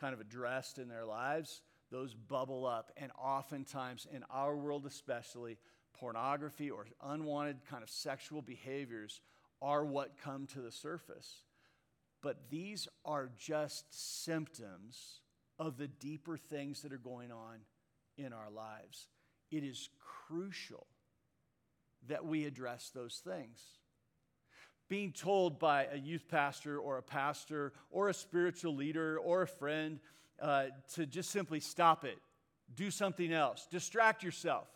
[0.00, 2.92] kind of addressed in their lives, those bubble up.
[2.96, 5.58] And oftentimes, in our world especially,
[5.98, 9.20] pornography or unwanted kind of sexual behaviors
[9.60, 11.42] are what come to the surface.
[12.22, 13.86] But these are just
[14.24, 15.20] symptoms
[15.58, 17.58] of the deeper things that are going on
[18.16, 19.08] in our lives.
[19.50, 19.88] It is
[20.26, 20.86] crucial
[22.08, 23.60] that we address those things
[24.88, 29.46] being told by a youth pastor or a pastor or a spiritual leader or a
[29.46, 30.00] friend
[30.40, 32.18] uh, to just simply stop it,
[32.74, 34.68] do something else, distract yourself,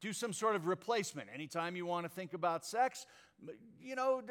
[0.00, 1.28] do some sort of replacement.
[1.34, 3.06] Anytime you want to think about sex,
[3.80, 4.22] You know,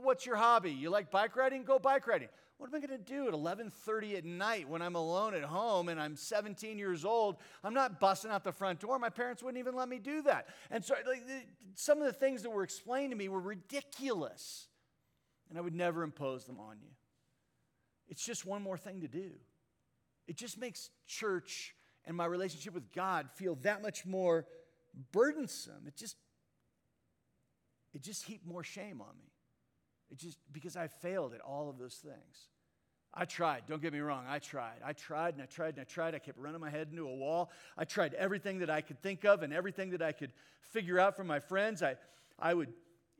[0.00, 0.70] what's your hobby?
[0.70, 1.64] You like bike riding?
[1.64, 2.28] Go bike riding.
[2.58, 5.88] What am I going to do at 11:30 at night when I'm alone at home
[5.88, 7.36] and I'm 17 years old?
[7.62, 8.98] I'm not busting out the front door.
[8.98, 10.48] My parents wouldn't even let me do that.
[10.70, 11.22] And so, like,
[11.74, 14.68] some of the things that were explained to me were ridiculous,
[15.50, 16.90] and I would never impose them on you.
[18.08, 19.32] It's just one more thing to do.
[20.26, 21.74] It just makes church
[22.06, 24.46] and my relationship with God feel that much more
[25.12, 25.86] burdensome.
[25.86, 26.16] It just
[27.92, 29.32] it just heaped more shame on me.
[30.10, 32.48] It just because I failed at all of those things.
[33.18, 34.80] I tried, don't get me wrong, I tried.
[34.84, 36.14] I tried and I tried and I tried.
[36.14, 37.50] I kept running my head into a wall.
[37.78, 41.16] I tried everything that I could think of and everything that I could figure out
[41.16, 41.82] from my friends.
[41.82, 41.96] I,
[42.38, 42.72] I would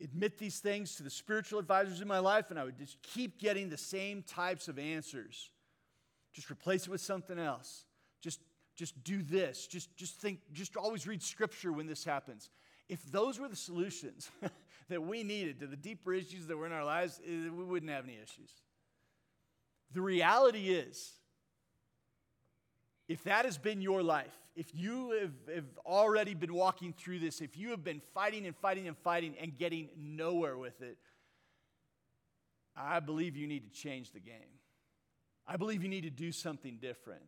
[0.03, 3.39] admit these things to the spiritual advisors in my life, and I would just keep
[3.39, 5.51] getting the same types of answers.
[6.35, 7.85] Just replace it with something else.
[8.21, 8.41] Just,
[8.75, 9.67] just do this.
[9.67, 12.51] Just, just think, just always read scripture when this happens.
[12.89, 14.31] If those were the solutions
[14.89, 17.91] that we needed to the deeper issues that were in our lives, eh, we wouldn't
[17.91, 18.51] have any issues.
[19.93, 21.13] The reality is,
[23.09, 27.41] if that has been your life, if you have, have, already been walking through this,
[27.41, 30.97] if you have been fighting and fighting and fighting and getting nowhere with it,
[32.77, 34.61] I believe you need to change the game.
[35.47, 37.23] I believe you need to do something different.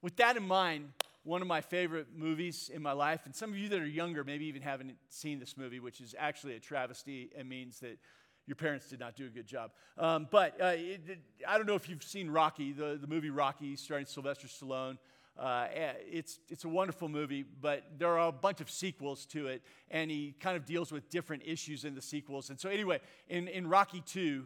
[0.00, 0.88] With that in mind,
[1.24, 4.24] one of my favorite movies in my life, and some of you that are younger
[4.24, 7.98] maybe even haven't seen this movie, which is actually a travesty and means that
[8.46, 9.70] your parents did not do a good job.
[9.96, 13.30] Um, but uh, it, it, I don't know if you've seen Rocky, the, the movie
[13.30, 14.98] Rocky, starring Sylvester Stallone.
[15.38, 19.46] Uh, eh, it's, it's a wonderful movie, but there are a bunch of sequels to
[19.46, 22.50] it, and he kind of deals with different issues in the sequels.
[22.50, 24.44] And so, anyway, in, in Rocky 2,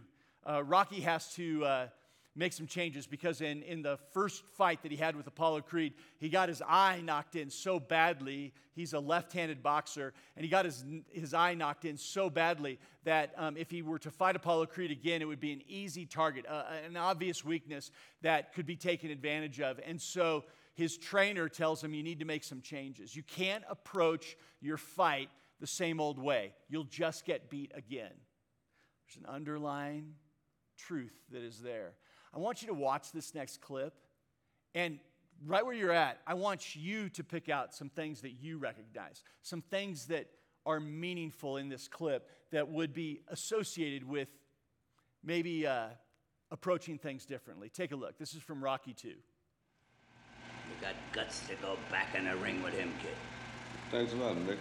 [0.49, 1.87] uh, Rocky has to uh,
[2.37, 5.95] make some changes because in, in the first fight that he had with Apollo Creed,
[6.19, 8.53] he got his eye knocked in so badly.
[8.75, 12.79] He's a left handed boxer, and he got his, his eye knocked in so badly
[13.05, 16.05] that um, if he were to fight Apollo Creed again, it would be an easy
[16.05, 17.91] target, uh, an obvious weakness
[18.23, 19.81] that could be taken advantage of.
[19.85, 20.45] And so
[20.75, 23.17] his trainer tells him, You need to make some changes.
[23.17, 28.13] You can't approach your fight the same old way, you'll just get beat again.
[29.07, 30.15] There's an underlying
[30.77, 31.95] truth that is there.
[32.35, 33.95] I want you to watch this next clip.
[34.75, 34.99] And
[35.45, 39.23] right where you're at, I want you to pick out some things that you recognize,
[39.43, 40.29] some things that
[40.65, 44.29] are meaningful in this clip that would be associated with
[45.23, 45.87] maybe uh,
[46.51, 47.69] approaching things differently.
[47.69, 48.19] Take a look.
[48.19, 49.09] This is from Rocky 2.
[49.09, 49.15] You
[50.81, 53.15] got guts to go back in the ring with him, kid.
[53.91, 54.59] Thanks a lot, Mick.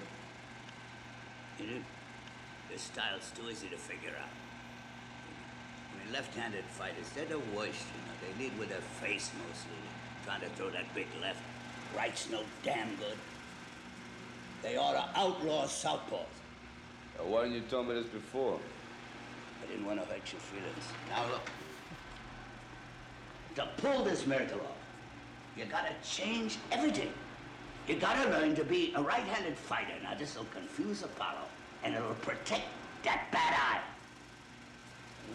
[1.60, 1.82] You know,
[2.72, 4.30] This style's too easy to figure out
[6.12, 8.16] left-handed fighters, they're the worst, you know.
[8.22, 9.78] They lead with their face mostly,
[10.26, 11.40] trying to throw that big left.
[11.96, 13.18] Right's no damn good.
[14.62, 16.26] They ought to outlaw southpaws.
[17.24, 18.60] Why didn't you tell me this before?
[19.64, 20.86] I didn't want to hurt your feelings.
[21.10, 21.50] Now look,
[23.56, 24.78] to pull this miracle off,
[25.58, 27.12] you gotta change everything.
[27.88, 29.94] You gotta learn to be a right-handed fighter.
[30.04, 31.46] Now this'll confuse Apollo,
[31.84, 32.66] and it'll protect
[33.04, 33.95] that bad eye.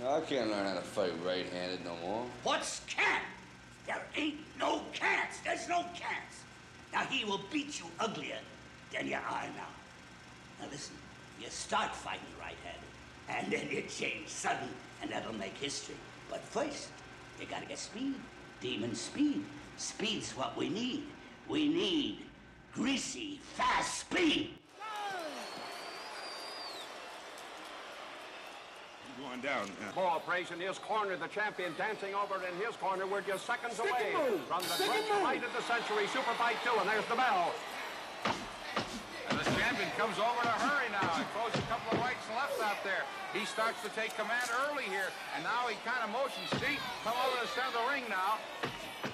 [0.07, 2.27] I can't learn how to fight right-handed no more.
[2.43, 3.25] What's can't?
[3.87, 5.41] There ain't no can'ts.
[5.45, 6.45] There's no can'ts.
[6.93, 8.39] Now he will beat you uglier
[8.93, 9.71] than you are now.
[10.61, 10.95] Now listen,
[11.41, 12.91] you start fighting right-handed,
[13.29, 14.69] and then you change sudden,
[15.03, 15.97] and that'll make history.
[16.29, 16.89] But first,
[17.41, 18.15] you gotta get speed.
[18.61, 19.45] Demon speed.
[19.77, 21.05] Speed's what we need.
[21.49, 22.19] We need
[22.75, 24.51] greasy, fast speed.
[29.31, 29.71] Going down.
[29.79, 29.95] Yeah.
[29.95, 31.15] Ball praise in his corner.
[31.15, 33.07] The champion dancing over in his corner.
[33.07, 34.11] We're just seconds Stick away
[34.51, 36.11] from the great fight of the century.
[36.11, 37.55] Super fight two, and there's the bell.
[39.31, 42.43] And the champion comes over to hurry now and throws a couple of rights and
[42.43, 43.07] lefts out there.
[43.31, 46.51] He starts to take command early here, and now he kind of motions.
[46.59, 46.75] See,
[47.07, 48.43] come over to the center of the ring now.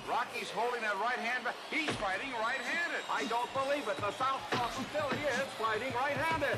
[0.09, 1.45] Rocky's holding that right hand.
[1.45, 1.61] Back.
[1.69, 3.05] He's fighting right-handed.
[3.13, 4.01] I don't believe it.
[4.01, 6.57] The southpaw still he is fighting right-handed.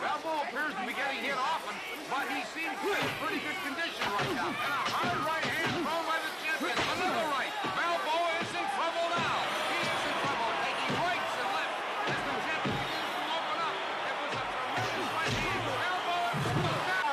[0.00, 0.22] Ropes.
[0.22, 1.74] Balboa appears to be getting hit often,
[2.10, 4.50] but he seems to be in pretty good condition right now.
[4.54, 6.74] And a hard right hand thrown by the champion.
[6.78, 7.52] Another right.
[7.62, 9.36] Balboa is in trouble now.
[9.68, 11.74] He is in trouble, taking rights and left
[12.08, 13.76] as the champion begins to open up.
[13.78, 15.62] It was a tremendous right hand.
[15.66, 16.30] Balboa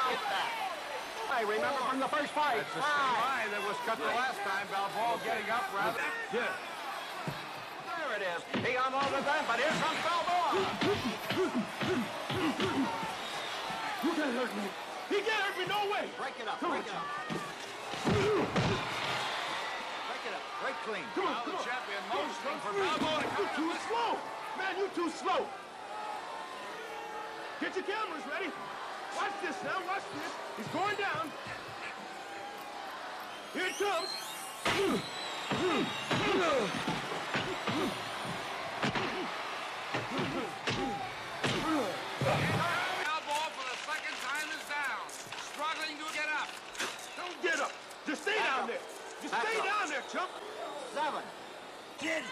[0.06, 0.54] goes down.
[1.34, 2.62] I remember from the first fight.
[2.62, 4.65] That's the same eye that was cut the last time.
[4.69, 6.06] Balboa getting up rather.
[6.34, 6.74] Yeah it
[8.25, 8.41] is.
[8.65, 10.49] He the time, but here comes Balboa.
[14.03, 14.65] You can't hurt me.
[15.09, 16.09] He can't hurt me, no way.
[16.17, 16.89] Break it up, come break on.
[16.89, 17.05] it up.
[20.09, 21.05] Break it up, break clean.
[21.13, 22.25] Come on, come champion on.
[22.25, 24.17] motioning for Balboa to come You're too slow.
[24.57, 25.45] Man, you're too slow.
[27.61, 28.49] Get your cameras ready.
[29.15, 30.31] Watch this now, watch this.
[30.57, 31.31] He's going down.
[33.53, 34.09] Here it comes.
[48.15, 48.80] Just stay down there.
[49.19, 50.32] Just stay down there, chump.
[50.95, 51.19] Seven.
[51.99, 52.23] Kid.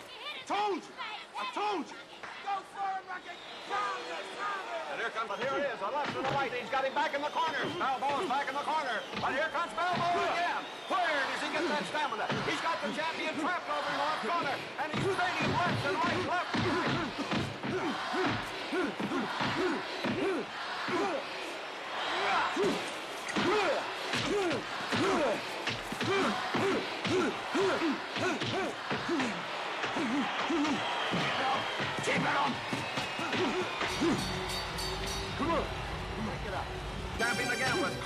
[0.48, 0.96] Told you.
[1.36, 2.00] I told you.
[2.48, 3.36] Go for him, Rocket.
[3.68, 4.80] Pound it, pound it.
[4.80, 6.48] And here comes, but here it is, a left and a right.
[6.56, 7.60] He's got him back in the corner.
[7.76, 8.96] Balboa's back in the corner.
[9.20, 10.64] But here comes Balboa again.
[10.88, 12.32] Where does he get that stamina?
[12.48, 14.56] He's got the champion trapped over in the left corner.
[14.56, 16.53] And he's spinning left and right, left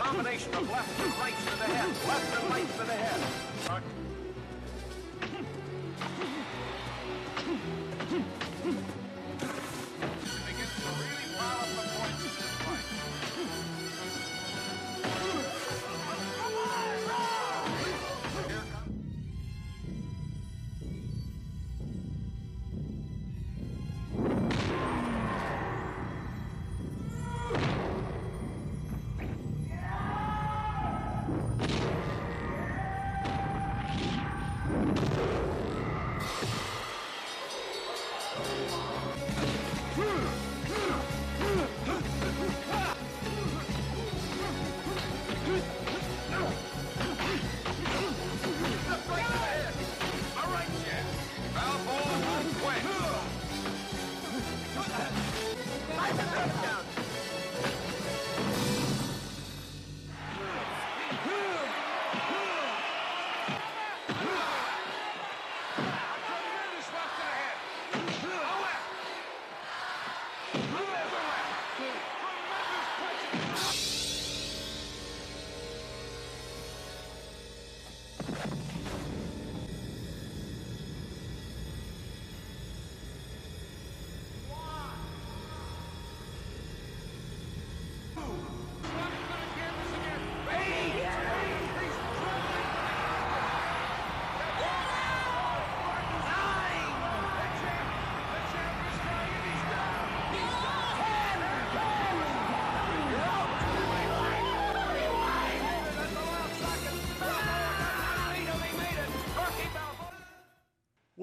[0.07, 1.89] combination of left and right to the head.
[2.07, 4.06] Left and right to the head.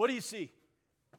[0.05, 0.51] What do you see?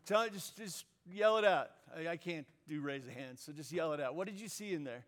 [0.06, 1.72] Tell just just yell it out.
[1.98, 4.14] I, I can't do raise a hand, so just yell it out.
[4.14, 5.04] What did you see in there?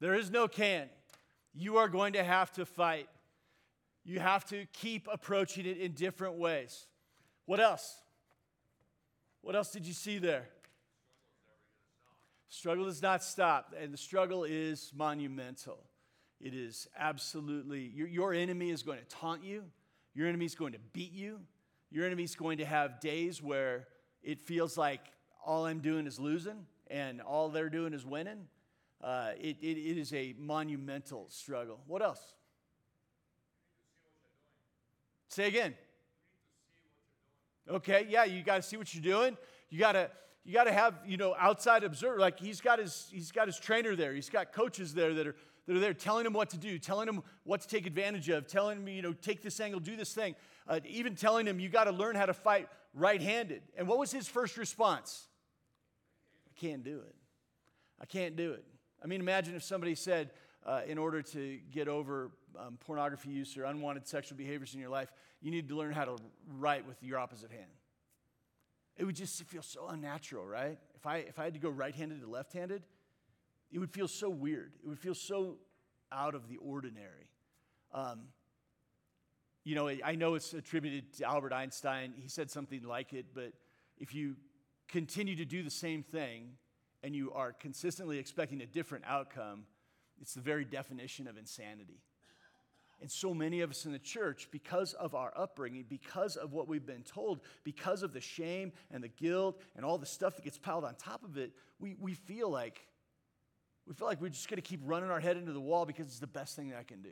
[0.00, 0.88] There is no can.
[1.52, 3.10] You are going to have to fight.
[4.06, 6.86] You have to keep approaching it in different ways.
[7.44, 8.00] What else?
[9.42, 10.46] What else did you see there?
[12.48, 15.80] Struggle does not stop, and the struggle is monumental.
[16.40, 19.64] It is absolutely, your, your enemy is going to taunt you,
[20.14, 21.40] your enemy is going to beat you,
[21.90, 23.86] your enemy's going to have days where
[24.22, 25.00] it feels like
[25.44, 28.46] all I'm doing is losing and all they're doing is winning.
[29.02, 31.80] Uh, it, it, it is a monumental struggle.
[31.86, 32.20] What else?
[35.28, 35.74] Say again.
[37.68, 39.36] Okay, yeah, you got to see what you're doing.
[39.70, 40.10] You got to
[40.44, 42.18] you got to have you know outside observer.
[42.18, 44.12] Like he's got his he's got his trainer there.
[44.12, 47.08] He's got coaches there that are that are there telling him what to do, telling
[47.08, 50.12] him what to take advantage of, telling him you know take this angle, do this
[50.12, 50.34] thing,
[50.68, 53.62] uh, even telling him you got to learn how to fight right-handed.
[53.76, 55.26] And what was his first response?
[56.46, 57.14] I can't do it.
[58.00, 58.64] I can't do it.
[59.02, 60.30] I mean, imagine if somebody said,
[60.66, 64.90] uh, in order to get over um, pornography use or unwanted sexual behaviors in your
[64.90, 65.10] life,
[65.40, 66.16] you need to learn how to
[66.58, 67.70] write with your opposite hand.
[68.96, 70.78] It would just feel so unnatural, right?
[70.94, 72.82] If I, if I had to go right handed to left handed,
[73.72, 74.72] it would feel so weird.
[74.84, 75.56] It would feel so
[76.12, 77.28] out of the ordinary.
[77.94, 78.24] Um,
[79.64, 82.14] you know, I know it's attributed to Albert Einstein.
[82.16, 83.52] He said something like it, but
[83.98, 84.36] if you
[84.88, 86.52] continue to do the same thing
[87.02, 89.64] and you are consistently expecting a different outcome,
[90.20, 92.00] it's the very definition of insanity.
[93.00, 96.68] And so many of us in the church, because of our upbringing, because of what
[96.68, 100.44] we've been told, because of the shame and the guilt and all the stuff that
[100.44, 102.86] gets piled on top of it, we, we feel like
[103.86, 106.06] we feel like we're just going to keep running our head into the wall because
[106.06, 107.10] it's the best thing that I can do.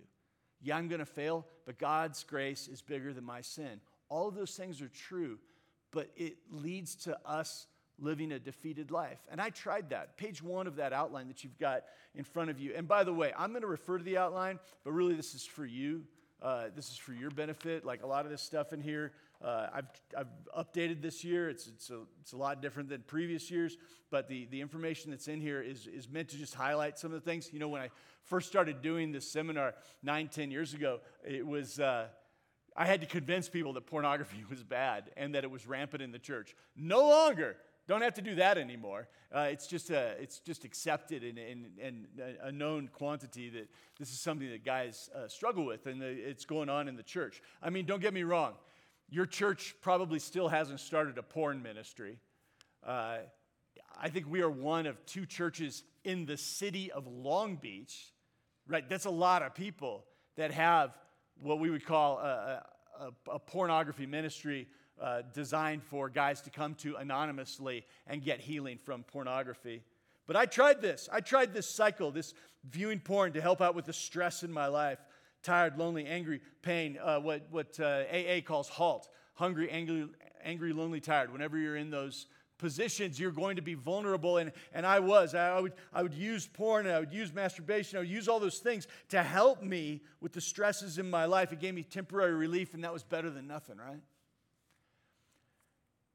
[0.63, 3.81] Yeah, I'm going to fail, but God's grace is bigger than my sin.
[4.09, 5.39] All of those things are true,
[5.93, 7.67] but it leads to us
[7.99, 9.19] living a defeated life.
[9.31, 10.17] And I tried that.
[10.17, 11.85] Page one of that outline that you've got
[12.15, 12.73] in front of you.
[12.75, 15.45] And by the way, I'm going to refer to the outline, but really this is
[15.45, 16.05] for you.
[16.41, 17.85] Uh, this is for your benefit.
[17.85, 19.13] Like a lot of this stuff in here,
[19.45, 19.87] uh, I've,
[20.17, 21.49] I've updated this year.
[21.49, 23.77] It's, it's, a, it's a lot different than previous years,
[24.11, 27.23] but the, the information that's in here is, is meant to just highlight some of
[27.23, 27.53] the things.
[27.53, 27.91] You know, when I
[28.25, 31.81] first started doing this seminar nine, ten years ago, it was.
[31.81, 32.09] Uh,
[32.77, 36.13] I had to convince people that pornography was bad and that it was rampant in
[36.13, 36.55] the church.
[36.77, 37.57] No longer.
[37.89, 39.09] Don't have to do that anymore.
[39.35, 42.07] Uh, it's, just a, it's just accepted and, and, and
[42.43, 43.69] a known quantity that
[43.99, 47.43] this is something that guys uh, struggle with, and it's going on in the church.
[47.63, 48.53] I mean, don't get me wrong.
[49.11, 52.19] Your church probably still hasn't started a porn ministry.
[52.87, 53.19] Uh,
[54.01, 58.13] I think we are one of two churches in the city of Long Beach,
[58.67, 58.87] right?
[58.89, 60.05] That's a lot of people
[60.37, 60.97] that have
[61.41, 62.63] what we would call a,
[63.01, 64.69] a, a pornography ministry
[65.01, 69.83] uh, designed for guys to come to anonymously and get healing from pornography.
[70.27, 71.09] But I tried this.
[71.11, 72.35] I tried this cycle, this
[72.69, 74.99] viewing porn to help out with the stress in my life
[75.43, 79.09] tired, lonely, angry, pain, uh, what, what uh, AA calls halt.
[79.35, 80.09] Hungry, angry,
[80.45, 81.33] angry, lonely, tired.
[81.33, 82.27] Whenever you're in those
[82.59, 84.39] positions, you're going to be vulnerable.
[84.39, 85.35] And, and I was.
[85.35, 87.97] I would, I would use porn and I would use masturbation.
[87.97, 91.53] I would use all those things to help me with the stresses in my life.
[91.53, 94.01] It gave me temporary relief, and that was better than nothing, right?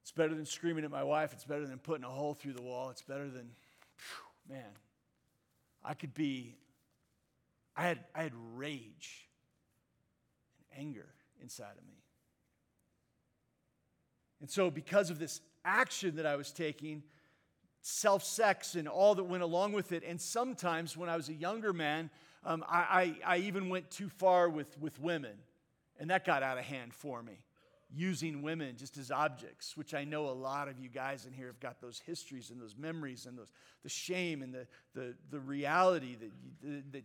[0.01, 1.31] It's better than screaming at my wife.
[1.31, 2.89] It's better than putting a hole through the wall.
[2.89, 3.49] It's better than,
[3.97, 4.71] whew, man,
[5.83, 6.57] I could be,
[7.75, 9.27] I had, I had rage
[10.57, 11.09] and anger
[11.41, 12.03] inside of me.
[14.41, 17.03] And so, because of this action that I was taking,
[17.81, 21.33] self sex and all that went along with it, and sometimes when I was a
[21.33, 22.09] younger man,
[22.45, 25.35] um, I, I, I even went too far with, with women,
[25.99, 27.39] and that got out of hand for me
[27.95, 31.47] using women just as objects, which I know a lot of you guys in here
[31.47, 33.51] have got those histories and those memories and those,
[33.83, 37.03] the shame and the, the, the reality that, that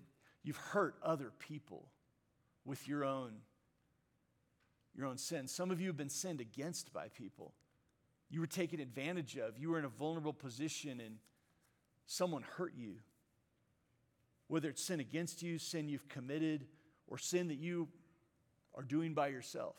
[0.48, 1.90] you've hurt other people
[2.64, 3.32] with your own,
[4.96, 5.46] your own sin.
[5.46, 7.52] Some of you have been sinned against by people.
[8.30, 9.58] You were taken advantage of.
[9.58, 11.16] You were in a vulnerable position and
[12.06, 12.94] someone hurt you.
[14.46, 16.64] Whether it's sin against you, sin you've committed,
[17.06, 17.88] or sin that you
[18.74, 19.76] are doing by yourself.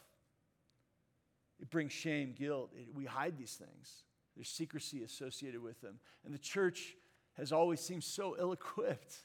[1.59, 2.69] It brings shame, guilt.
[2.77, 4.03] It, we hide these things.
[4.35, 5.95] There's secrecy associated with them.
[6.23, 6.93] And the church
[7.37, 9.23] has always seemed so ill equipped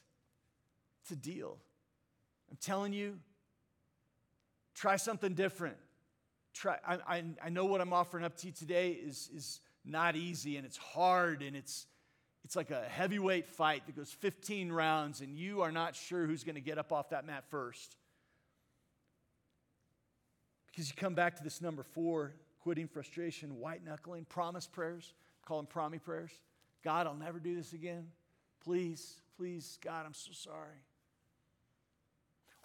[1.05, 1.57] to deal.
[2.49, 3.19] I'm telling you,
[4.73, 5.77] try something different.
[6.53, 10.15] Try, I, I, I know what I'm offering up to you today is, is not
[10.15, 11.87] easy and it's hard and it's,
[12.43, 16.43] it's like a heavyweight fight that goes 15 rounds and you are not sure who's
[16.43, 17.95] going to get up off that mat first.
[20.67, 25.13] Because you come back to this number four quitting, frustration, white knuckling, promise prayers,
[25.45, 26.31] call them promise prayers.
[26.83, 28.07] God, I'll never do this again.
[28.63, 30.81] Please, please, God, I'm so sorry.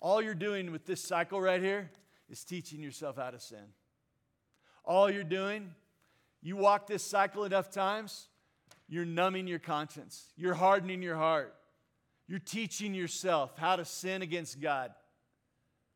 [0.00, 1.90] All you're doing with this cycle right here
[2.28, 3.74] is teaching yourself how to sin.
[4.84, 5.74] All you're doing,
[6.42, 8.28] you walk this cycle enough times,
[8.88, 11.54] you're numbing your conscience, you're hardening your heart,
[12.26, 14.92] you're teaching yourself how to sin against God.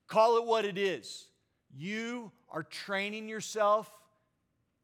[0.07, 1.27] Call it what it is.
[1.75, 3.91] You are training yourself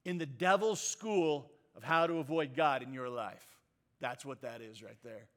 [0.04, 3.44] in the devil's school of how to avoid God in your life.
[4.00, 5.28] That's what that is right there.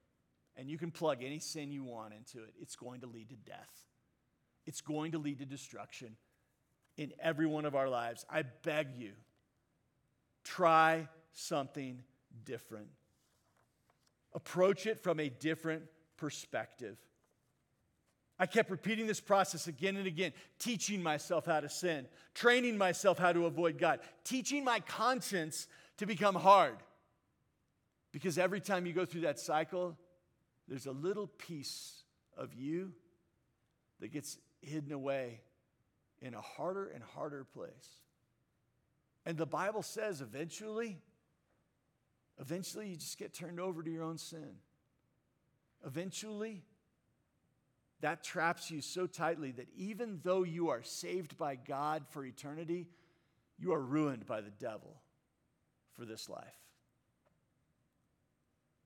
[0.56, 3.36] And you can plug any sin you want into it, it's going to lead to
[3.36, 3.86] death.
[4.66, 6.16] It's going to lead to destruction
[6.97, 8.26] in every one of our lives.
[8.30, 9.12] I beg you,
[10.43, 12.04] try something
[12.45, 12.88] different.
[14.34, 15.84] Approach it from a different
[16.18, 16.97] perspective.
[18.39, 23.20] I kept repeating this process again and again, teaching myself how to sin, training myself
[23.20, 26.76] how to avoid God, teaching my conscience to become hard.
[28.12, 29.97] Because every time you go through that cycle,
[30.68, 32.03] there's a little piece
[32.38, 32.93] of you
[33.99, 35.41] that gets hidden away
[36.22, 38.01] in a harder and harder place.
[39.26, 40.97] And the Bible says eventually,
[42.39, 44.55] eventually you just get turned over to your own sin.
[45.86, 46.64] Eventually,
[48.01, 52.88] that traps you so tightly that even though you are saved by God for eternity,
[53.57, 55.01] you are ruined by the devil
[55.93, 56.62] for this life.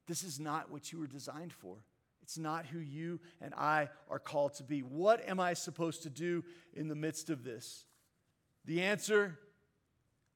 [0.08, 1.78] This is not what you were designed for.
[2.22, 4.82] It's not who you and I are called to be.
[4.82, 6.44] What am I supposed to do
[6.74, 7.86] in the midst of this?
[8.66, 9.38] The answer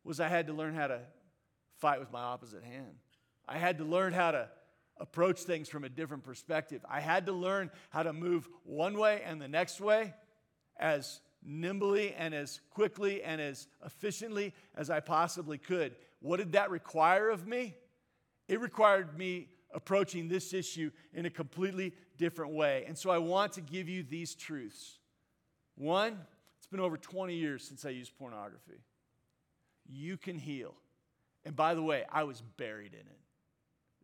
[0.04, 1.02] was I had to learn how to
[1.80, 2.96] fight with my opposite hand.
[3.48, 4.50] I had to learn how to
[4.98, 6.86] approach things from a different perspective.
[6.90, 10.14] I had to learn how to move one way and the next way
[10.80, 15.96] as nimbly and as quickly and as efficiently as I possibly could.
[16.22, 17.74] What did that require of me?
[18.48, 22.86] It required me approaching this issue in a completely different way.
[22.88, 25.00] And so I want to give you these truths.
[25.76, 26.18] One,
[26.58, 28.82] it's been over 20 years since I used pornography.
[29.88, 30.76] You can heal.
[31.46, 33.20] And by the way, I was buried in it.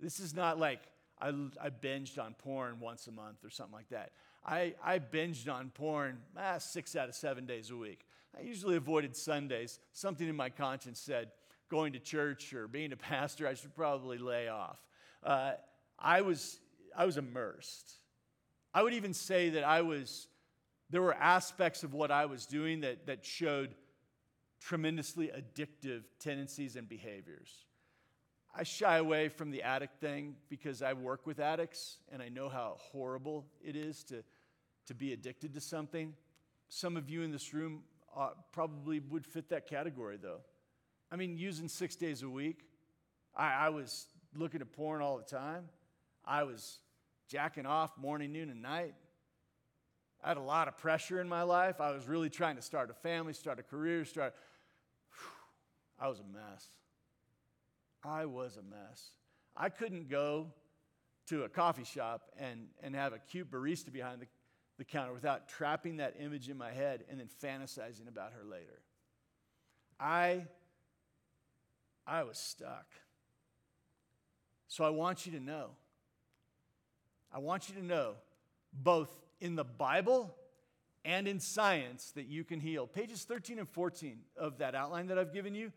[0.01, 0.80] This is not like
[1.20, 1.30] I,
[1.61, 4.11] I binged on porn once a month or something like that.
[4.45, 8.05] I, I binged on porn ah, six out of seven days a week.
[8.38, 9.80] I usually avoided Sundays.
[9.93, 11.32] Something in my conscience said,
[11.70, 14.80] going to church or being a pastor, I should probably lay off.
[15.24, 15.53] Uh,
[15.99, 16.59] I, was,
[16.95, 17.93] I was immersed.
[18.74, 20.28] I would even say that I was,
[20.89, 23.76] there were aspects of what I was doing that, that showed
[24.59, 27.65] tremendously addictive tendencies and behaviors.
[28.55, 32.49] I shy away from the addict thing because I work with addicts and I know
[32.49, 34.24] how horrible it is to,
[34.88, 36.13] to be addicted to something.
[36.68, 37.84] Some of you in this room
[38.15, 40.39] uh, probably would fit that category, though.
[41.11, 42.68] I mean, using six days a week,
[43.36, 44.07] I, I was
[44.38, 45.66] looking at porn all the time.
[46.24, 46.80] I was
[47.28, 48.94] jacking off morning, noon, and night.
[50.24, 51.80] I had a lot of pressure in my life.
[51.80, 54.34] I was really trying to start a family, start a career, start.
[56.00, 56.68] I was a mess.
[58.04, 59.12] I was a mess.
[59.56, 60.48] I couldn't go
[61.28, 64.28] to a coffee shop and, and have a cute barista behind the,
[64.78, 68.82] the counter without trapping that image in my head and then fantasizing about her later.
[70.00, 70.46] I,
[72.06, 72.86] I was stuck.
[74.68, 75.70] So I want you to know.
[77.34, 78.13] I want you to know
[78.74, 79.09] both
[79.39, 80.36] in the Bible
[81.05, 82.88] and in science that you can heal.
[82.88, 85.72] Pages 13 and 14 of that outline that I've given you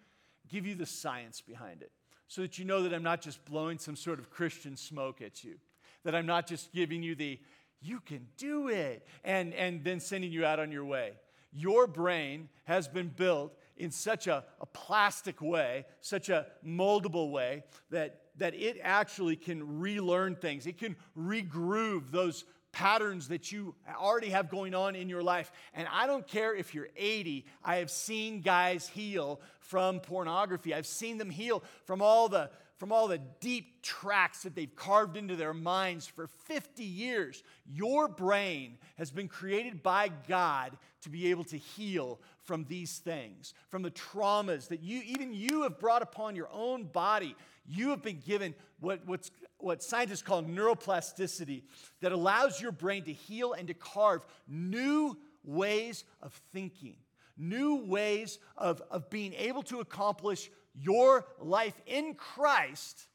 [0.48, 1.92] give you the science behind it
[2.30, 5.42] so that you know that I'm not just blowing some sort of Christian smoke at
[5.42, 5.56] you,
[6.04, 7.40] that I'm not just giving you the,
[7.80, 11.12] you can do it, and, and then sending you out on your way.
[11.52, 17.64] Your brain has been built in such a, a plastic way, such a moldable way,
[17.90, 20.66] that, that it actually can relearn things.
[20.66, 25.50] It can regroove those patterns that you already have going on in your life.
[25.74, 30.74] And I don't care if you're 80, I have seen guys heal from pornography.
[30.74, 32.50] I've seen them heal from all the
[32.80, 37.42] from all the deep tracks that they've carved into their minds for 50 years.
[37.66, 43.52] Your brain has been created by God to be able to heal from these things,
[43.68, 47.36] from the traumas that you, even you have brought upon your own body.
[47.66, 51.64] You have been given what, what's, what scientists call neuroplasticity
[52.00, 56.96] that allows your brain to heal and to carve new ways of thinking,
[57.36, 63.06] new ways of, of being able to accomplish your life in Christ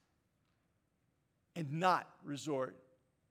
[1.55, 2.75] and not resort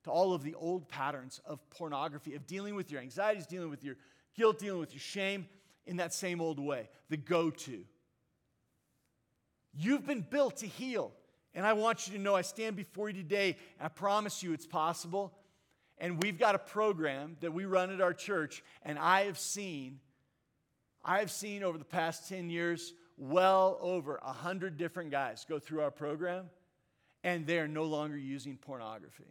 [0.04, 3.82] to all of the old patterns of pornography, of dealing with your anxieties, dealing with
[3.84, 3.96] your
[4.36, 5.46] guilt, dealing with your shame
[5.86, 7.84] in that same old way, the go to.
[9.72, 11.12] You've been built to heal.
[11.54, 13.56] And I want you to know I stand before you today.
[13.80, 15.32] I promise you it's possible.
[15.98, 18.62] And we've got a program that we run at our church.
[18.82, 20.00] And I have seen,
[21.04, 25.82] I have seen over the past 10 years, well over 100 different guys go through
[25.82, 26.50] our program.
[27.22, 29.24] And they're no longer using pornography.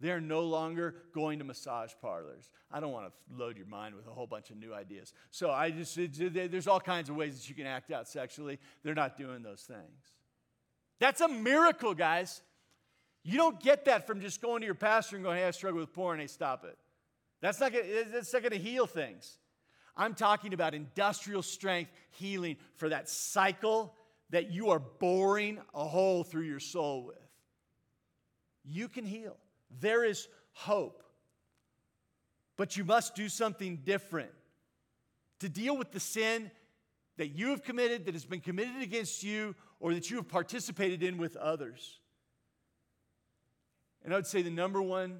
[0.00, 2.48] They're no longer going to massage parlors.
[2.70, 5.12] I don't want to load your mind with a whole bunch of new ideas.
[5.30, 8.58] So I just, there's all kinds of ways that you can act out sexually.
[8.82, 10.14] They're not doing those things.
[11.00, 12.42] That's a miracle, guys.
[13.24, 15.80] You don't get that from just going to your pastor and going, hey, I struggle
[15.80, 16.78] with porn, hey, stop it.
[17.40, 19.38] That's not gonna, that's not gonna heal things.
[19.98, 23.92] I'm talking about industrial strength healing for that cycle
[24.30, 27.16] that you are boring a hole through your soul with.
[28.64, 29.36] You can heal.
[29.80, 31.02] There is hope.
[32.56, 34.30] But you must do something different.
[35.40, 36.50] To deal with the sin
[37.16, 41.02] that you have committed, that has been committed against you, or that you have participated
[41.02, 41.98] in with others.
[44.04, 45.18] And I would say the number one,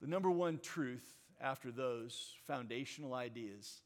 [0.00, 3.80] the number one truth after those foundational ideas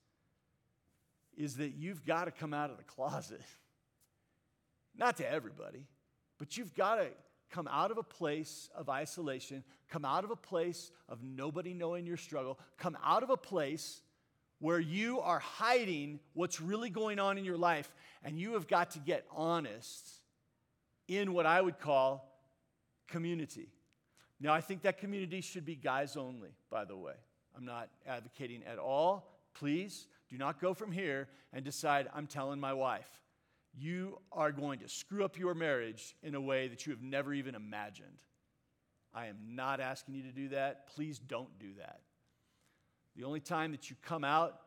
[1.37, 3.41] is that you've got to come out of the closet.
[4.97, 5.87] Not to everybody,
[6.39, 7.09] but you've got to
[7.51, 12.07] come out of a place of isolation, come out of a place of nobody knowing
[12.07, 14.03] your struggle, come out of a place
[14.59, 17.93] where you are hiding what's really going on in your life,
[18.23, 20.09] and you have got to get honest
[21.07, 22.33] in what I would call
[23.09, 23.69] community.
[24.41, 27.15] Now, I think that community should be guys only, by the way.
[27.57, 29.31] I'm not advocating at all.
[29.55, 33.09] Please do not go from here and decide, I'm telling my wife
[33.77, 37.35] you are going to screw up your marriage in a way that you have never
[37.35, 38.23] even imagined.
[39.13, 40.89] I am not asking you to do that.
[40.95, 42.01] Please don't do that.
[43.17, 44.61] The only time that you come out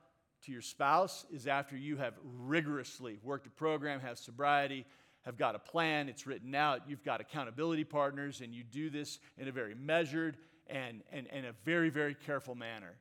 [0.46, 4.86] to your spouse is after you have rigorously worked a program, have sobriety,
[5.26, 9.20] have got a plan, it's written out, you've got accountability partners, and you do this
[9.38, 10.38] in a very measured
[10.70, 12.96] and, and, and a very, very careful manner.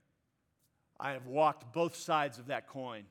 [0.99, 3.05] I have walked both sides of that coin.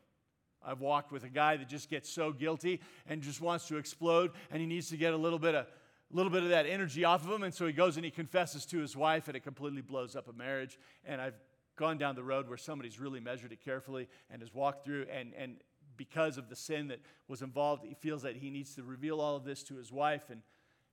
[0.65, 4.31] I've walked with a guy that just gets so guilty and just wants to explode,
[4.49, 5.67] and he needs to get a little bit of
[6.11, 8.11] a little bit of that energy off of him, and so he goes and he
[8.11, 10.77] confesses to his wife, and it completely blows up a marriage.
[11.03, 11.33] And I've
[11.75, 15.33] gone down the road where somebody's really measured it carefully and has walked through, and,
[15.35, 15.57] and
[15.97, 19.35] because of the sin that was involved, he feels that he needs to reveal all
[19.35, 20.41] of this to his wife, and,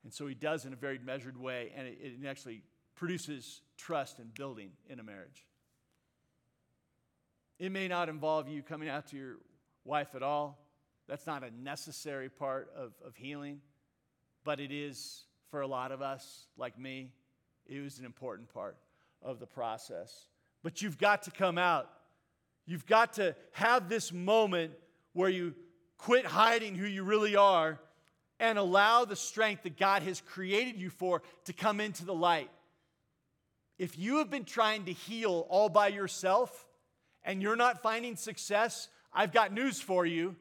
[0.02, 2.62] and so he does in a very measured way, and it, it actually
[3.02, 5.44] produces trust and building in a marriage.
[7.58, 9.38] It may not involve you coming out to your
[9.84, 10.64] wife at all.
[11.08, 13.60] That's not a necessary part of, of healing,
[14.44, 17.10] but it is for a lot of us, like me,
[17.66, 18.76] it was an important part
[19.20, 20.28] of the process.
[20.62, 21.90] But you've got to come out.
[22.66, 24.74] You've got to have this moment
[25.12, 25.56] where you
[25.98, 27.80] quit hiding who you really are
[28.38, 32.48] and allow the strength that God has created you for to come into the light.
[33.82, 36.68] If you have been trying to heal all by yourself
[37.24, 40.36] and you're not finding success, I've got news for you.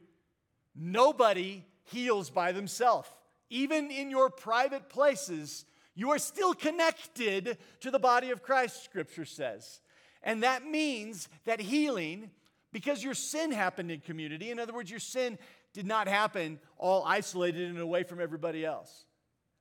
[0.75, 3.09] Nobody heals by themselves.
[3.49, 5.65] Even in your private places,
[5.95, 9.79] you are still connected to the body of Christ, Scripture says.
[10.21, 12.29] And that means that healing,
[12.71, 15.39] because your sin happened in community, in other words, your sin
[15.73, 19.05] did not happen all isolated and away from everybody else.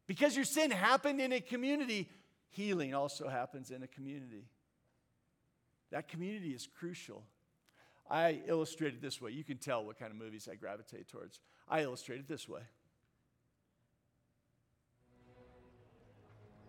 [0.06, 2.10] Because your sin happened in a community,
[2.50, 4.44] healing also happens in a community.
[5.90, 7.24] That community is crucial.
[8.08, 9.30] I illustrate it this way.
[9.30, 11.40] You can tell what kind of movies I gravitate towards.
[11.68, 12.62] I illustrate it this way.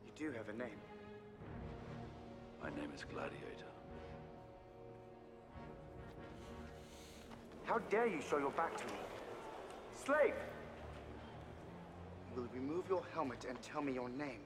[0.06, 0.78] You do have a name.
[2.62, 3.72] My name is Gladiator.
[7.64, 9.00] How dare you show your back to me?
[10.06, 10.34] Slave!
[12.36, 14.42] You will remove your helmet and tell me your name.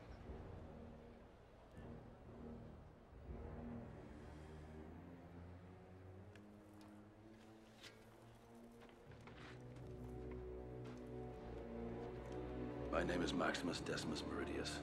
[13.07, 14.79] Name is Maximus Decimus Meridius,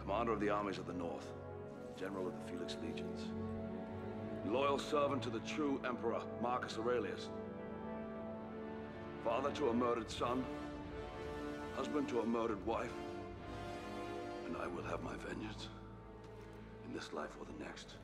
[0.00, 1.32] commander of the armies of the North,
[1.98, 3.22] general of the Felix Legions,
[4.46, 7.28] loyal servant to the true Emperor Marcus Aurelius,
[9.24, 10.44] father to a murdered son,
[11.74, 12.94] husband to a murdered wife,
[14.46, 15.66] and I will have my vengeance
[16.86, 17.94] in this life or the next.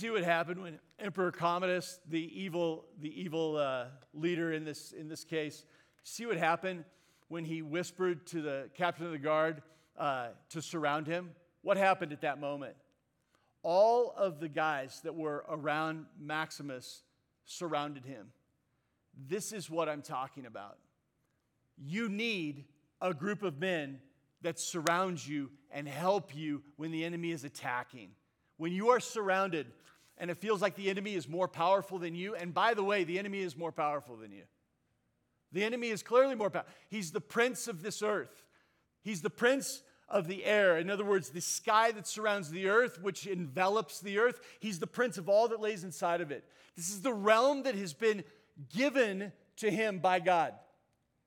[0.00, 3.84] See what happened when Emperor Commodus, the evil, the evil uh,
[4.14, 5.66] leader in this, in this case,
[6.04, 6.84] see what happened
[7.28, 9.60] when he whispered to the captain of the guard
[9.98, 11.32] uh, to surround him?
[11.60, 12.76] What happened at that moment?
[13.62, 17.02] All of the guys that were around Maximus
[17.44, 18.28] surrounded him.
[19.28, 20.78] This is what I'm talking about.
[21.76, 22.64] You need
[23.02, 23.98] a group of men
[24.40, 28.12] that surround you and help you when the enemy is attacking.
[28.56, 29.66] When you are surrounded
[30.20, 33.02] and it feels like the enemy is more powerful than you, and by the way,
[33.02, 34.42] the enemy is more powerful than you.
[35.50, 36.70] The enemy is clearly more powerful.
[36.88, 38.44] He's the prince of this earth,
[39.02, 40.76] he's the prince of the air.
[40.76, 44.40] In other words, the sky that surrounds the earth, which envelops the earth.
[44.58, 46.44] He's the prince of all that lays inside of it.
[46.76, 48.24] This is the realm that has been
[48.74, 50.54] given to him by God.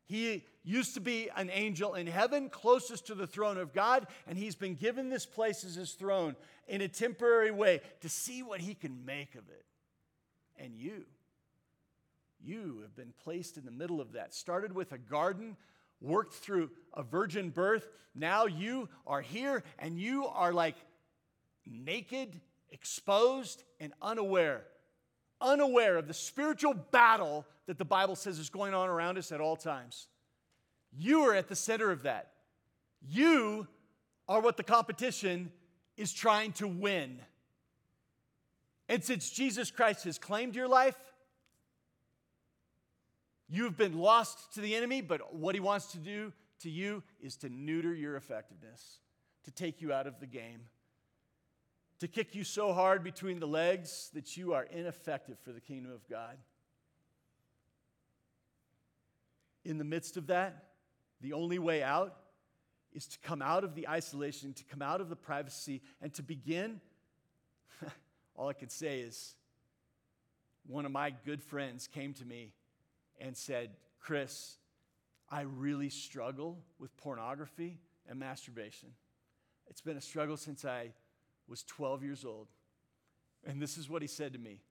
[0.05, 4.37] He used to be an angel in heaven, closest to the throne of God, and
[4.37, 6.35] he's been given this place as his throne
[6.67, 9.65] in a temporary way to see what he can make of it.
[10.57, 11.05] And you,
[12.45, 14.33] You have been placed in the middle of that.
[14.33, 15.55] Started with a garden,
[16.01, 17.87] worked through a virgin birth.
[18.13, 20.75] Now you are here and you are like
[21.65, 24.65] naked, exposed, and unaware.
[25.39, 29.41] Unaware of the spiritual battle that the Bible says is going on around us at
[29.41, 30.07] all times.
[30.97, 32.32] You are at the center of that.
[33.01, 33.68] You
[34.28, 35.51] are what the competition
[35.97, 37.20] is trying to win.
[38.89, 40.97] And since Jesus Christ has claimed your life,
[43.49, 47.03] you have been lost to the enemy, but what he wants to do to you
[47.22, 48.99] is to neuter your effectiveness,
[49.43, 50.61] to take you out of the game,
[51.99, 55.91] to kick you so hard between the legs that you are ineffective for the kingdom
[55.91, 56.38] of God.
[59.66, 60.66] In the midst of that,
[61.22, 62.16] the only way out
[62.91, 66.24] is to come out of the isolation, to come out of the privacy, and to
[66.24, 66.80] begin.
[68.36, 69.36] All I can say is
[70.68, 72.53] one of my good friends came to me
[73.20, 74.57] and said, Chris,
[75.30, 78.89] I really struggle with pornography and masturbation.
[79.68, 80.91] It's been a struggle since I
[81.47, 82.47] was 12 years old.
[83.45, 84.61] And this is what he said to me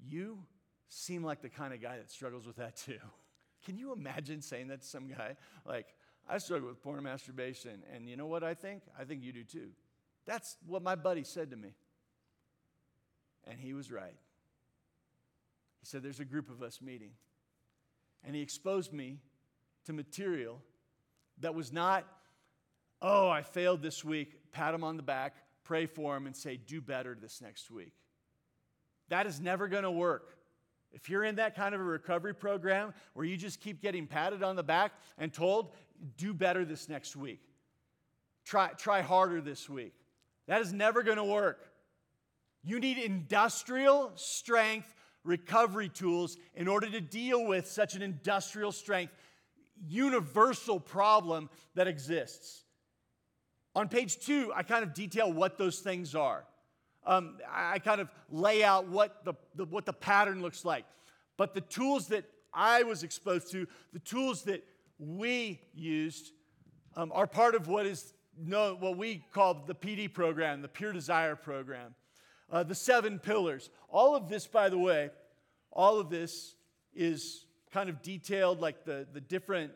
[0.00, 0.38] You
[0.88, 2.98] seem like the kind of guy that struggles with that too.
[3.68, 5.36] Can you imagine saying that to some guy?
[5.66, 5.88] Like,
[6.26, 8.82] I struggle with porn and masturbation, and you know what I think?
[8.98, 9.68] I think you do too.
[10.24, 11.74] That's what my buddy said to me.
[13.46, 14.16] And he was right.
[15.80, 17.10] He said, There's a group of us meeting.
[18.24, 19.18] And he exposed me
[19.84, 20.62] to material
[21.40, 22.06] that was not,
[23.02, 26.56] oh, I failed this week, pat him on the back, pray for him, and say,
[26.56, 27.92] do better this next week.
[29.10, 30.37] That is never going to work.
[30.92, 34.42] If you're in that kind of a recovery program where you just keep getting patted
[34.42, 35.72] on the back and told,
[36.16, 37.40] do better this next week,
[38.44, 39.92] try, try harder this week,
[40.46, 41.70] that is never going to work.
[42.64, 49.12] You need industrial strength recovery tools in order to deal with such an industrial strength,
[49.86, 52.64] universal problem that exists.
[53.74, 56.44] On page two, I kind of detail what those things are.
[57.08, 60.84] Um, I kind of lay out what the, the, what the pattern looks like.
[61.36, 64.64] But the tools that I was exposed to, the tools that
[64.98, 66.32] we used,
[66.94, 70.92] um, are part of what is no, what we call the PD program, the Pure
[70.92, 71.94] Desire program
[72.50, 73.70] uh, the seven pillars.
[73.88, 75.10] All of this, by the way,
[75.72, 76.56] all of this
[76.94, 79.72] is kind of detailed, like the, the different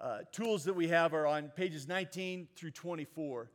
[0.00, 3.50] uh, tools that we have are on pages 19 through 24.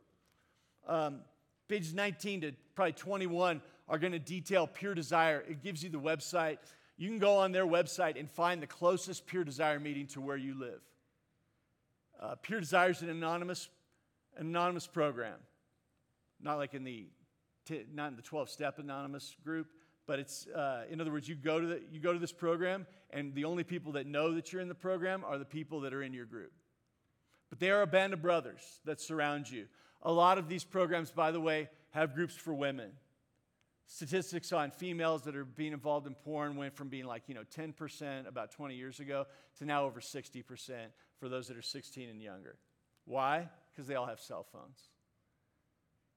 [0.86, 1.20] Um,
[1.68, 5.44] pages 19 to probably 21 are going to detail Pure Desire.
[5.48, 6.58] It gives you the website.
[6.96, 10.36] You can go on their website and find the closest Pure Desire meeting to where
[10.36, 10.80] you live.
[12.20, 13.68] Uh, Pure Desire is an anonymous,
[14.36, 15.38] an anonymous program,
[16.40, 17.06] not like in the
[17.92, 19.66] not in the 12 step anonymous group,
[20.06, 22.86] but it's, uh, in other words, you go, to the, you go to this program,
[23.10, 25.92] and the only people that know that you're in the program are the people that
[25.92, 26.50] are in your group.
[27.50, 29.66] But they are a band of brothers that surround you.
[30.02, 32.90] A lot of these programs, by the way, have groups for women.
[33.86, 37.44] Statistics on females that are being involved in porn went from being like, you know,
[37.56, 39.26] 10% about 20 years ago
[39.58, 40.44] to now over 60%
[41.18, 42.56] for those that are 16 and younger.
[43.06, 43.48] Why?
[43.72, 44.90] Because they all have cell phones.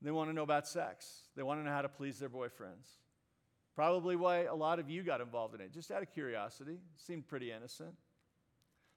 [0.02, 1.22] They want to know about sex.
[1.36, 2.98] They want to know how to please their boyfriends.
[3.76, 6.74] Probably why a lot of you got involved in it, just out of curiosity.
[6.74, 7.94] It seemed pretty innocent.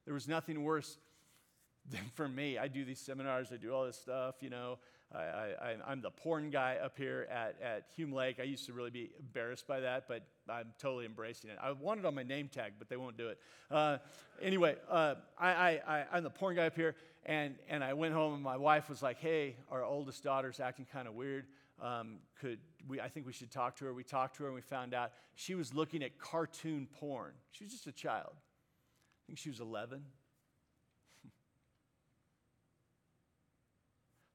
[0.04, 0.98] There was nothing worse
[2.14, 2.58] for me.
[2.58, 4.78] I do these seminars, I do all this stuff, you know.
[5.14, 8.40] I, am the porn guy up here at, at Hume Lake.
[8.40, 11.58] I used to really be embarrassed by that, but I'm totally embracing it.
[11.62, 13.38] I want it on my name tag, but they won't do it.
[13.70, 13.98] Uh,
[14.42, 18.42] anyway, uh, I, I'm the porn guy up here, and, and I went home, and
[18.42, 21.46] my wife was like, hey, our oldest daughter's acting kind of weird.
[21.80, 22.58] Um, could
[22.88, 23.94] we, I think we should talk to her.
[23.94, 27.32] We talked to her, and we found out she was looking at cartoon porn.
[27.50, 28.32] She was just a child.
[28.34, 30.02] I think she was 11.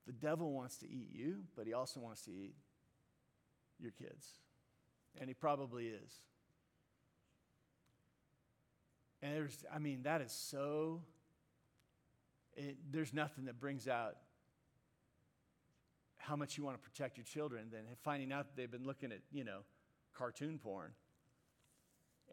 [0.09, 2.55] The devil wants to eat you, but he also wants to eat
[3.79, 4.25] your kids.
[5.19, 6.11] And he probably is.
[9.21, 11.01] And there's, I mean, that is so
[12.55, 14.15] it, there's nothing that brings out
[16.17, 19.11] how much you want to protect your children than finding out that they've been looking
[19.11, 19.59] at, you know,
[20.17, 20.89] cartoon porn.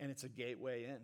[0.00, 0.98] And it's a gateway in.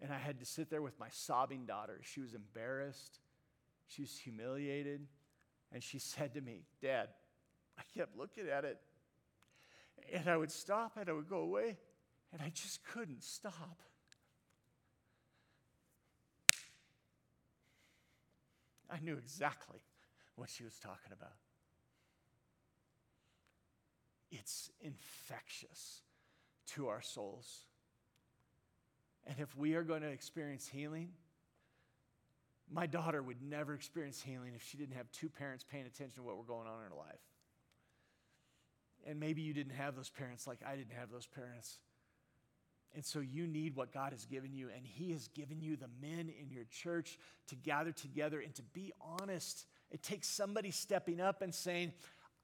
[0.00, 2.00] And I had to sit there with my sobbing daughter.
[2.02, 3.20] She was embarrassed,
[3.94, 5.06] she was humiliated.
[5.72, 7.08] And she said to me, Dad,
[7.78, 8.78] I kept looking at it.
[10.12, 11.78] And I would stop and I would go away.
[12.32, 13.80] And I just couldn't stop.
[18.90, 19.80] I knew exactly
[20.36, 21.36] what she was talking about.
[24.30, 26.02] It's infectious
[26.74, 27.66] to our souls.
[29.26, 31.10] And if we are going to experience healing,
[32.72, 36.22] my daughter would never experience healing if she didn't have two parents paying attention to
[36.22, 37.20] what were going on in her life.
[39.06, 41.78] And maybe you didn't have those parents like I didn't have those parents.
[42.94, 45.88] And so you need what God has given you, and He has given you the
[46.00, 47.18] men in your church
[47.48, 49.66] to gather together and to be honest.
[49.90, 51.92] It takes somebody stepping up and saying,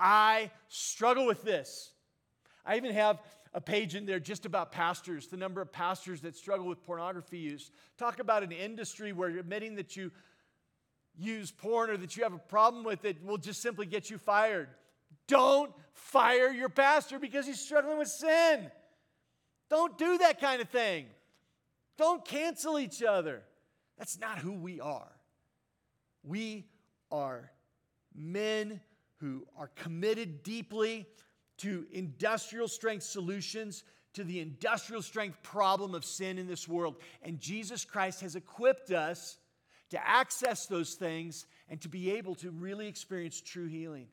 [0.00, 1.92] I struggle with this.
[2.68, 3.22] I even have
[3.54, 7.38] a page in there just about pastors, the number of pastors that struggle with pornography
[7.38, 7.70] use.
[7.96, 10.12] Talk about an industry where admitting that you
[11.16, 14.18] use porn or that you have a problem with it will just simply get you
[14.18, 14.68] fired.
[15.26, 18.70] Don't fire your pastor because he's struggling with sin.
[19.70, 21.06] Don't do that kind of thing.
[21.96, 23.42] Don't cancel each other.
[23.96, 25.10] That's not who we are.
[26.22, 26.66] We
[27.10, 27.50] are
[28.14, 28.80] men
[29.16, 31.06] who are committed deeply
[31.58, 33.84] to industrial strength solutions
[34.14, 36.96] to the industrial strength problem of sin in this world.
[37.22, 39.38] And Jesus Christ has equipped us
[39.90, 44.06] to access those things and to be able to really experience true healing.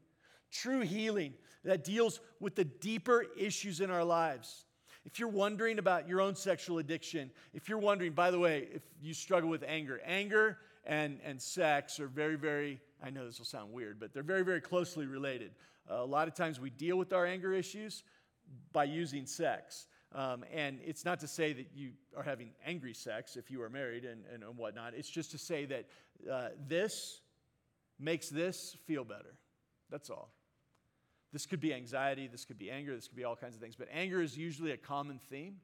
[0.51, 1.33] True healing
[1.63, 4.65] that deals with the deeper issues in our lives.
[5.05, 8.81] If you're wondering about your own sexual addiction, if you're wondering, by the way, if
[9.01, 13.45] you struggle with anger, anger and, and sex are very, very, I know this will
[13.45, 15.51] sound weird, but they're very, very closely related.
[15.89, 18.03] A lot of times we deal with our anger issues
[18.71, 19.87] by using sex.
[20.13, 23.69] Um, and it's not to say that you are having angry sex if you are
[23.69, 24.93] married and, and, and whatnot.
[24.95, 25.85] It's just to say that
[26.31, 27.21] uh, this
[27.99, 29.35] makes this feel better.
[29.89, 30.31] That's all.
[31.33, 33.75] This could be anxiety, this could be anger, this could be all kinds of things.
[33.75, 35.57] But anger is usually a common theme,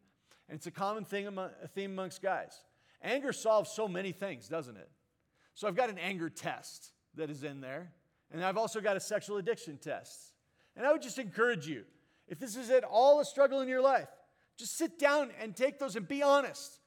[0.49, 2.65] and it's a common thing among, a theme amongst guys.
[3.01, 4.89] Anger solves so many things, doesn't it?
[5.55, 7.91] So I've got an anger test that is in there.
[8.32, 10.34] And I've also got a sexual addiction test.
[10.75, 11.84] And I would just encourage you,
[12.27, 14.07] if this is at all a struggle in your life,
[14.57, 16.79] just sit down and take those and be honest.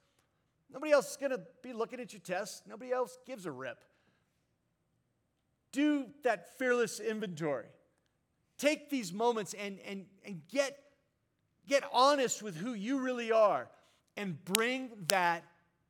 [0.72, 2.66] Nobody else is going to be looking at your test.
[2.66, 3.84] Nobody else gives a rip.
[5.72, 7.66] Do that fearless inventory.
[8.56, 10.78] Take these moments and, and, and get,
[11.68, 13.68] get honest with who you really are
[14.16, 15.44] and bring that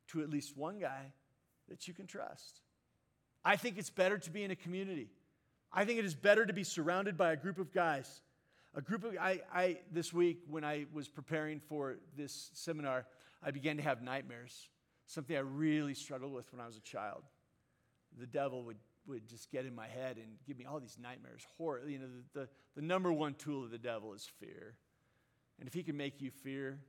[0.07, 1.13] to at least one guy
[1.69, 2.61] that you can trust.
[3.43, 5.09] I think it's better to be in a community.
[5.77, 8.21] I think it is better to be surrounded by a group of guys.
[8.75, 13.05] A group of, I, I, this week when I was preparing for this seminar,
[13.43, 14.69] I began to have nightmares,
[15.05, 17.23] something I really struggled with when I was a child.
[18.17, 21.45] The devil would, would just get in my head and give me all these nightmares.
[21.57, 24.75] Horror, you know, the, the, the number one tool of the devil is fear.
[25.59, 26.79] And if he can make you fear,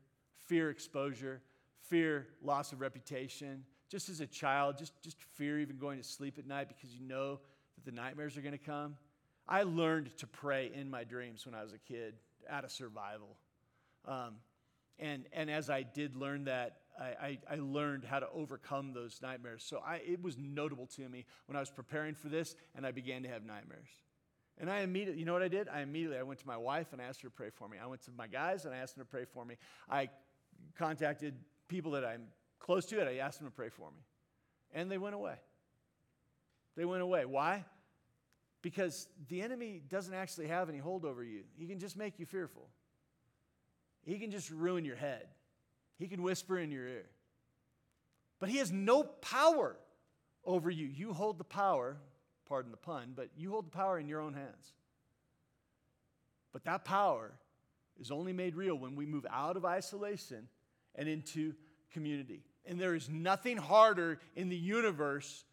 [0.47, 1.43] fear exposure,
[1.89, 6.39] fear loss of reputation, just as a child, just, just fear even going to sleep
[6.39, 7.41] at night because you know
[7.87, 8.97] the nightmares are going to come.
[9.49, 12.15] I learned to pray in my dreams when I was a kid
[12.51, 13.37] out of survival.
[14.07, 14.35] Um,
[14.99, 19.21] and, and as I did learn that, I, I, I, learned how to overcome those
[19.23, 19.65] nightmares.
[19.67, 22.93] So I, it was notable to me when I was preparing for this and I
[22.93, 23.89] began to have nightmares.
[24.59, 25.69] And I immediately, you know what I did?
[25.69, 27.77] I immediately, I went to my wife and I asked her to pray for me.
[27.83, 29.57] I went to my guys and I asked them to pray for me.
[29.91, 30.09] I
[30.79, 31.35] contacted
[31.69, 32.23] people that I'm
[32.59, 34.03] close to and I asked them to pray for me.
[34.73, 35.35] And they went away.
[36.77, 37.27] They went away.
[37.27, 37.65] Why?
[38.67, 41.43] Because the enemy doesn't actually have any hold over you.
[41.57, 42.67] He can just make you fearful.
[44.05, 45.29] He can just ruin your head.
[46.01, 47.07] He can whisper in your ear.
[48.41, 49.77] But he has no power
[50.45, 50.85] over you.
[50.85, 51.97] You hold the power,
[52.49, 54.73] pardon the pun, but you hold the power in your own hands.
[56.53, 57.35] But that power
[58.01, 60.49] is only made real when we move out of isolation
[60.97, 61.55] and into
[61.93, 62.43] community.
[62.65, 65.45] And there is nothing harder in the universe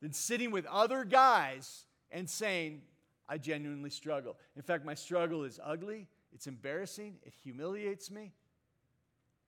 [0.00, 2.82] than sitting with other guys and saying,
[3.28, 4.36] I genuinely struggle.
[4.56, 8.32] In fact, my struggle is ugly, it's embarrassing, it humiliates me.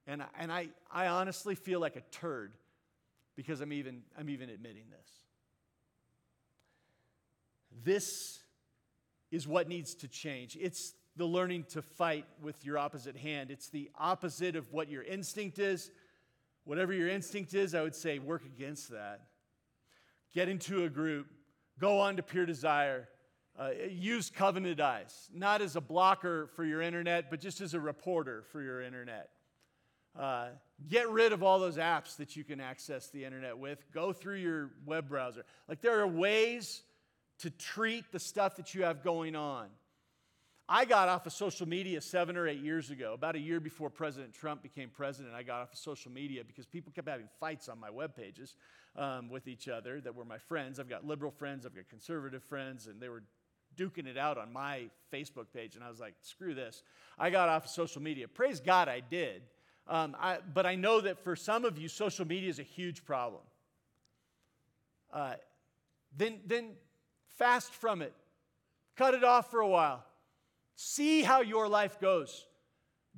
[0.06, 2.52] And, I, and I, I honestly feel like a turd
[3.36, 5.10] because I'm even, I'm even admitting this.
[7.84, 8.40] This
[9.30, 10.58] is what needs to change.
[10.60, 13.50] It's the learning to fight with your opposite hand.
[13.50, 15.90] It's the opposite of what your instinct is.
[16.64, 19.22] Whatever your instinct is, I would say work against that
[20.32, 21.26] get into a group,
[21.80, 23.08] go on to Pure Desire.
[23.58, 27.80] Uh, use Covenant Eyes, not as a blocker for your internet, but just as a
[27.80, 29.30] reporter for your internet.
[30.18, 30.48] Uh,
[30.88, 33.84] get rid of all those apps that you can access the internet with.
[33.92, 35.44] Go through your web browser.
[35.68, 36.82] Like, there are ways
[37.40, 39.66] to treat the stuff that you have going on.
[40.68, 43.90] I got off of social media seven or eight years ago, about a year before
[43.90, 45.34] President Trump became president.
[45.34, 48.54] I got off of social media because people kept having fights on my web pages
[48.96, 50.78] um, with each other that were my friends.
[50.80, 53.22] I've got liberal friends, I've got conservative friends, and they were
[53.76, 55.76] duking it out on my Facebook page.
[55.76, 56.82] And I was like, screw this.
[57.18, 58.28] I got off of social media.
[58.28, 59.42] Praise God I did.
[59.88, 63.04] Um, I, but I know that for some of you, social media is a huge
[63.04, 63.42] problem.
[65.12, 65.34] Uh,
[66.16, 66.72] then, then
[67.38, 68.12] fast from it,
[68.96, 70.04] cut it off for a while,
[70.76, 72.46] see how your life goes.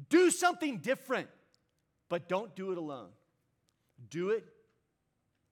[0.09, 1.29] Do something different,
[2.09, 3.09] but don't do it alone.
[4.09, 4.47] Do it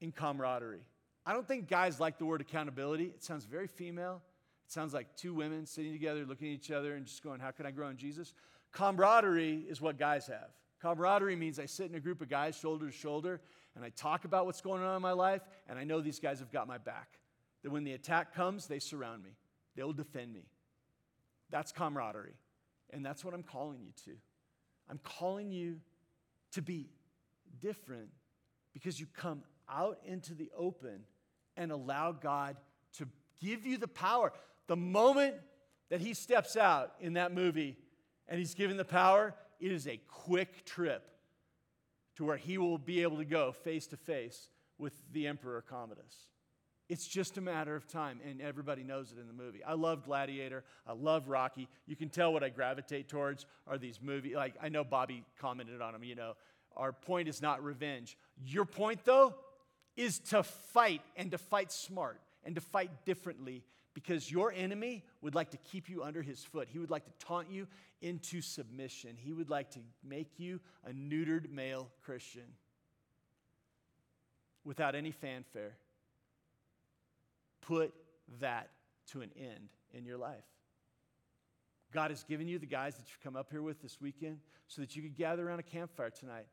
[0.01, 0.85] in camaraderie.
[1.27, 3.05] I don't think guys like the word accountability.
[3.05, 4.23] It sounds very female.
[4.67, 7.51] It sounds like two women sitting together, looking at each other, and just going, How
[7.51, 8.35] can I grow in Jesus?
[8.73, 10.51] Camaraderie is what guys have.
[10.81, 13.41] Camaraderie means I sit in a group of guys, shoulder to shoulder,
[13.77, 16.39] and I talk about what's going on in my life, and I know these guys
[16.39, 17.19] have got my back.
[17.63, 19.31] That when the attack comes, they surround me,
[19.77, 20.45] they will defend me.
[21.51, 22.37] That's camaraderie.
[22.93, 24.19] And that's what I'm calling you to.
[24.89, 25.81] I'm calling you
[26.53, 26.89] to be
[27.61, 28.09] different
[28.73, 31.05] because you come out into the open
[31.57, 32.57] and allow God
[32.99, 33.07] to
[33.41, 34.33] give you the power.
[34.67, 35.35] The moment
[35.91, 37.77] that He steps out in that movie
[38.29, 41.07] and He's given the power, it is a quick trip
[42.17, 44.49] to where He will be able to go face to face
[44.79, 46.27] with the Emperor Commodus.
[46.89, 49.63] It's just a matter of time, and everybody knows it in the movie.
[49.63, 50.65] I love Gladiator.
[50.85, 51.69] I love Rocky.
[51.87, 54.35] You can tell what I gravitate towards are these movies.
[54.35, 56.33] Like, I know Bobby commented on them, you know.
[56.77, 58.17] Our point is not revenge.
[58.45, 59.37] Your point, though,
[60.01, 65.35] is to fight and to fight smart and to fight differently because your enemy would
[65.35, 66.69] like to keep you under his foot.
[66.71, 67.67] He would like to taunt you
[68.01, 69.17] into submission.
[69.19, 72.55] He would like to make you a neutered male Christian
[74.65, 75.77] without any fanfare
[77.61, 77.93] put
[78.41, 78.71] that
[79.13, 80.45] to an end in your life.
[81.93, 84.81] God has given you the guys that you've come up here with this weekend so
[84.81, 86.47] that you could gather around a campfire tonight,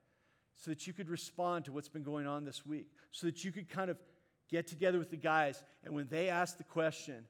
[0.57, 3.51] so that you could respond to what's been going on this week, so that you
[3.51, 3.97] could kind of
[4.49, 7.25] get together with the guys, and when they ask the question,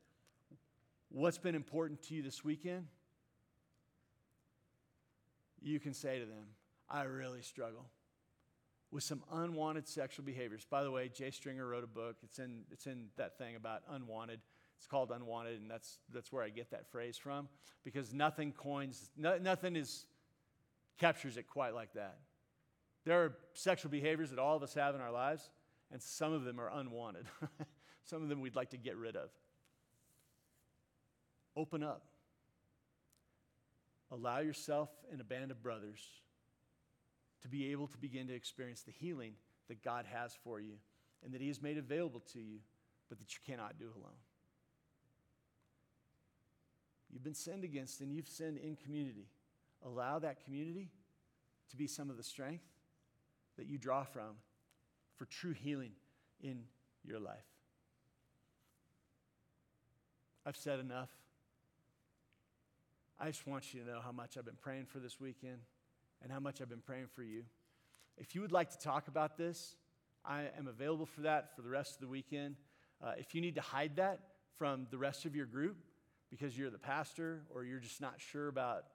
[1.10, 2.88] What's been important to you this weekend?
[5.62, 6.46] You can say to them,
[6.90, 7.86] I really struggle
[8.92, 10.66] with some unwanted sexual behaviors.
[10.70, 12.18] By the way, Jay Stringer wrote a book.
[12.24, 14.40] It's in, it's in that thing about unwanted.
[14.78, 17.48] It's called Unwanted, and that's, that's where I get that phrase from
[17.84, 20.06] because nothing coins, no, nothing is,
[21.00, 22.20] captures it quite like that.
[23.08, 25.50] There are sexual behaviors that all of us have in our lives,
[25.94, 27.26] and some of them are unwanted.
[28.04, 29.30] some of them we'd like to get rid of.
[31.56, 32.04] Open up.
[34.12, 36.02] Allow yourself and a band of brothers
[37.44, 39.36] to be able to begin to experience the healing
[39.70, 40.74] that God has for you
[41.24, 42.60] and that He has made available to you,
[43.08, 44.20] but that you cannot do alone.
[47.10, 49.30] You've been sinned against and you've sinned in community.
[49.86, 50.90] Allow that community
[51.70, 52.66] to be some of the strength
[53.58, 54.38] that you draw from
[55.16, 55.92] for true healing
[56.42, 56.64] in
[57.04, 57.46] your life.
[60.46, 61.10] I've said enough.
[63.20, 65.58] I just want you to know how much I've been praying for this weekend
[66.22, 67.44] and how much I've been praying for you.
[68.18, 69.76] If you would like to talk about this,
[70.24, 72.56] I am available for that for the rest of the weekend.
[73.04, 74.20] Uh, if you need to hide that
[74.58, 75.78] from the rest of your group
[76.30, 78.86] because you're the pastor or you're just not sure about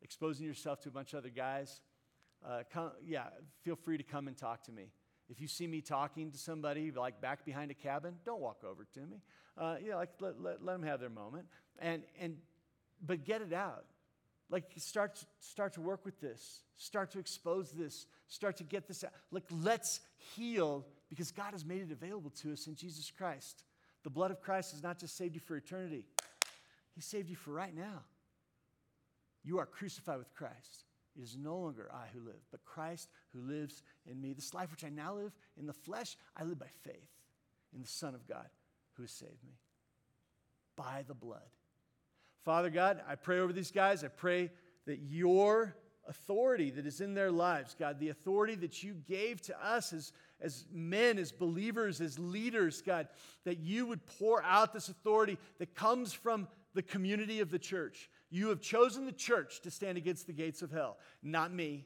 [0.00, 1.80] exposing yourself to a bunch of other guys,
[2.46, 3.24] uh, come, yeah,
[3.62, 4.86] feel free to come and talk to me.
[5.28, 8.84] If you see me talking to somebody like back behind a cabin, don't walk over
[8.94, 9.18] to me.
[9.56, 11.46] Uh, yeah, like let, let, let them have their moment,
[11.78, 12.36] and and
[13.04, 13.84] but get it out.
[14.52, 19.02] Like, start, start to work with this, start to expose this, start to get this
[19.02, 19.12] out.
[19.30, 20.00] Like, let's
[20.36, 23.64] heal because God has made it available to us in Jesus Christ.
[24.04, 26.04] The blood of Christ has not just saved you for eternity,
[26.94, 28.02] He saved you for right now.
[29.42, 30.84] You are crucified with Christ.
[31.16, 34.32] It is no longer I who live, but Christ who lives in me.
[34.32, 37.10] This life which I now live in the flesh, I live by faith
[37.74, 38.46] in the Son of God
[38.94, 39.58] who has saved me
[40.76, 41.40] by the blood.
[42.44, 44.02] Father God, I pray over these guys.
[44.04, 44.50] I pray
[44.86, 45.76] that your
[46.08, 50.12] authority that is in their lives, God, the authority that you gave to us as,
[50.40, 53.06] as men, as believers, as leaders, God,
[53.44, 58.10] that you would pour out this authority that comes from the community of the church.
[58.32, 61.84] You have chosen the church to stand against the gates of hell, not me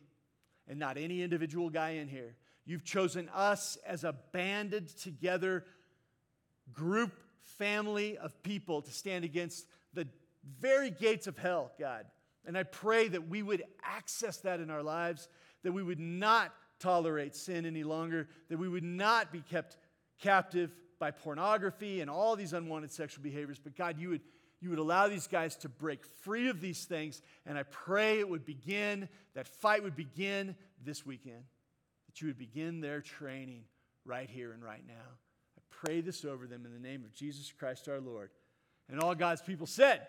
[0.69, 2.37] and not any individual guy in here.
[2.65, 5.65] You've chosen us as a banded together
[6.73, 7.21] group,
[7.59, 10.07] family of people to stand against the
[10.61, 12.07] very gates of hell, God.
[12.47, 15.29] And I pray that we would access that in our lives,
[15.65, 19.79] that we would not tolerate sin any longer, that we would not be kept
[20.21, 23.59] captive by pornography and all these unwanted sexual behaviors.
[23.59, 24.21] But God, you would,
[24.61, 27.23] you would allow these guys to break free of these things.
[27.45, 31.45] And I pray it would begin, that fight would begin this weekend,
[32.07, 33.65] that you would begin their training
[34.05, 34.95] right here and right now.
[34.95, 38.31] I pray this over them in the name of Jesus Christ our Lord.
[38.89, 40.07] And all God's people said,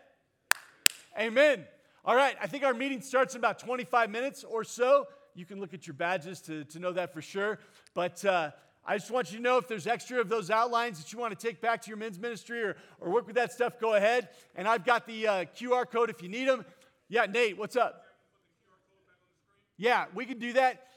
[1.19, 1.65] Amen.
[2.05, 5.07] All right, I think our meeting starts in about 25 minutes or so.
[5.33, 7.59] You can look at your badges to, to know that for sure.
[7.93, 8.51] But uh,
[8.89, 11.37] I just want you to know if there's extra of those outlines that you want
[11.37, 14.29] to take back to your men's ministry or, or work with that stuff, go ahead.
[14.55, 16.65] And I've got the uh, QR code if you need them.
[17.09, 18.05] Yeah, Nate, what's up?
[19.75, 20.87] Yeah, we can do that.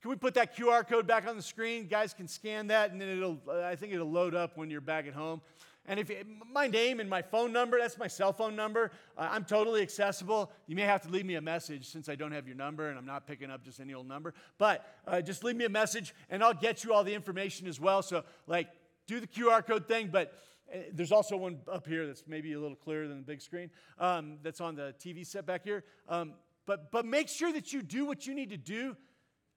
[0.00, 1.88] Can we put that QR code back on the screen?
[1.88, 3.38] Guys can scan that, and then it'll.
[3.50, 5.42] I think it'll load up when you're back at home.
[5.90, 6.08] And if
[6.52, 8.92] my name and my phone number, that's my cell phone number.
[9.18, 10.52] Uh, I'm totally accessible.
[10.68, 12.96] You may have to leave me a message since I don't have your number and
[12.96, 14.32] I'm not picking up just any old number.
[14.56, 17.80] But uh, just leave me a message, and I'll get you all the information as
[17.80, 18.02] well.
[18.02, 18.68] So, like,
[19.08, 20.32] do the QR code thing, but.
[20.72, 23.68] uh, There's also one up here that's maybe a little clearer than the big screen.
[23.98, 25.82] Um, that's on the TV set back here.
[26.08, 26.34] Um,
[26.66, 28.96] but but make sure that you do what you need to do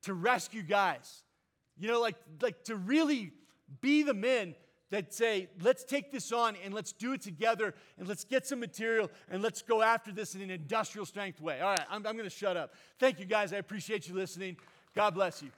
[0.01, 1.21] to rescue guys.
[1.77, 3.33] You know, like, like to really
[3.81, 4.55] be the men
[4.93, 8.59] that say, let's take this on and let's do it together and let's get some
[8.59, 11.59] material and let's go after this in an industrial strength way.
[11.61, 12.75] All right, I'm, I'm going to shut up.
[12.99, 13.53] Thank you guys.
[13.53, 14.55] I appreciate you listening.
[14.95, 15.49] God bless you.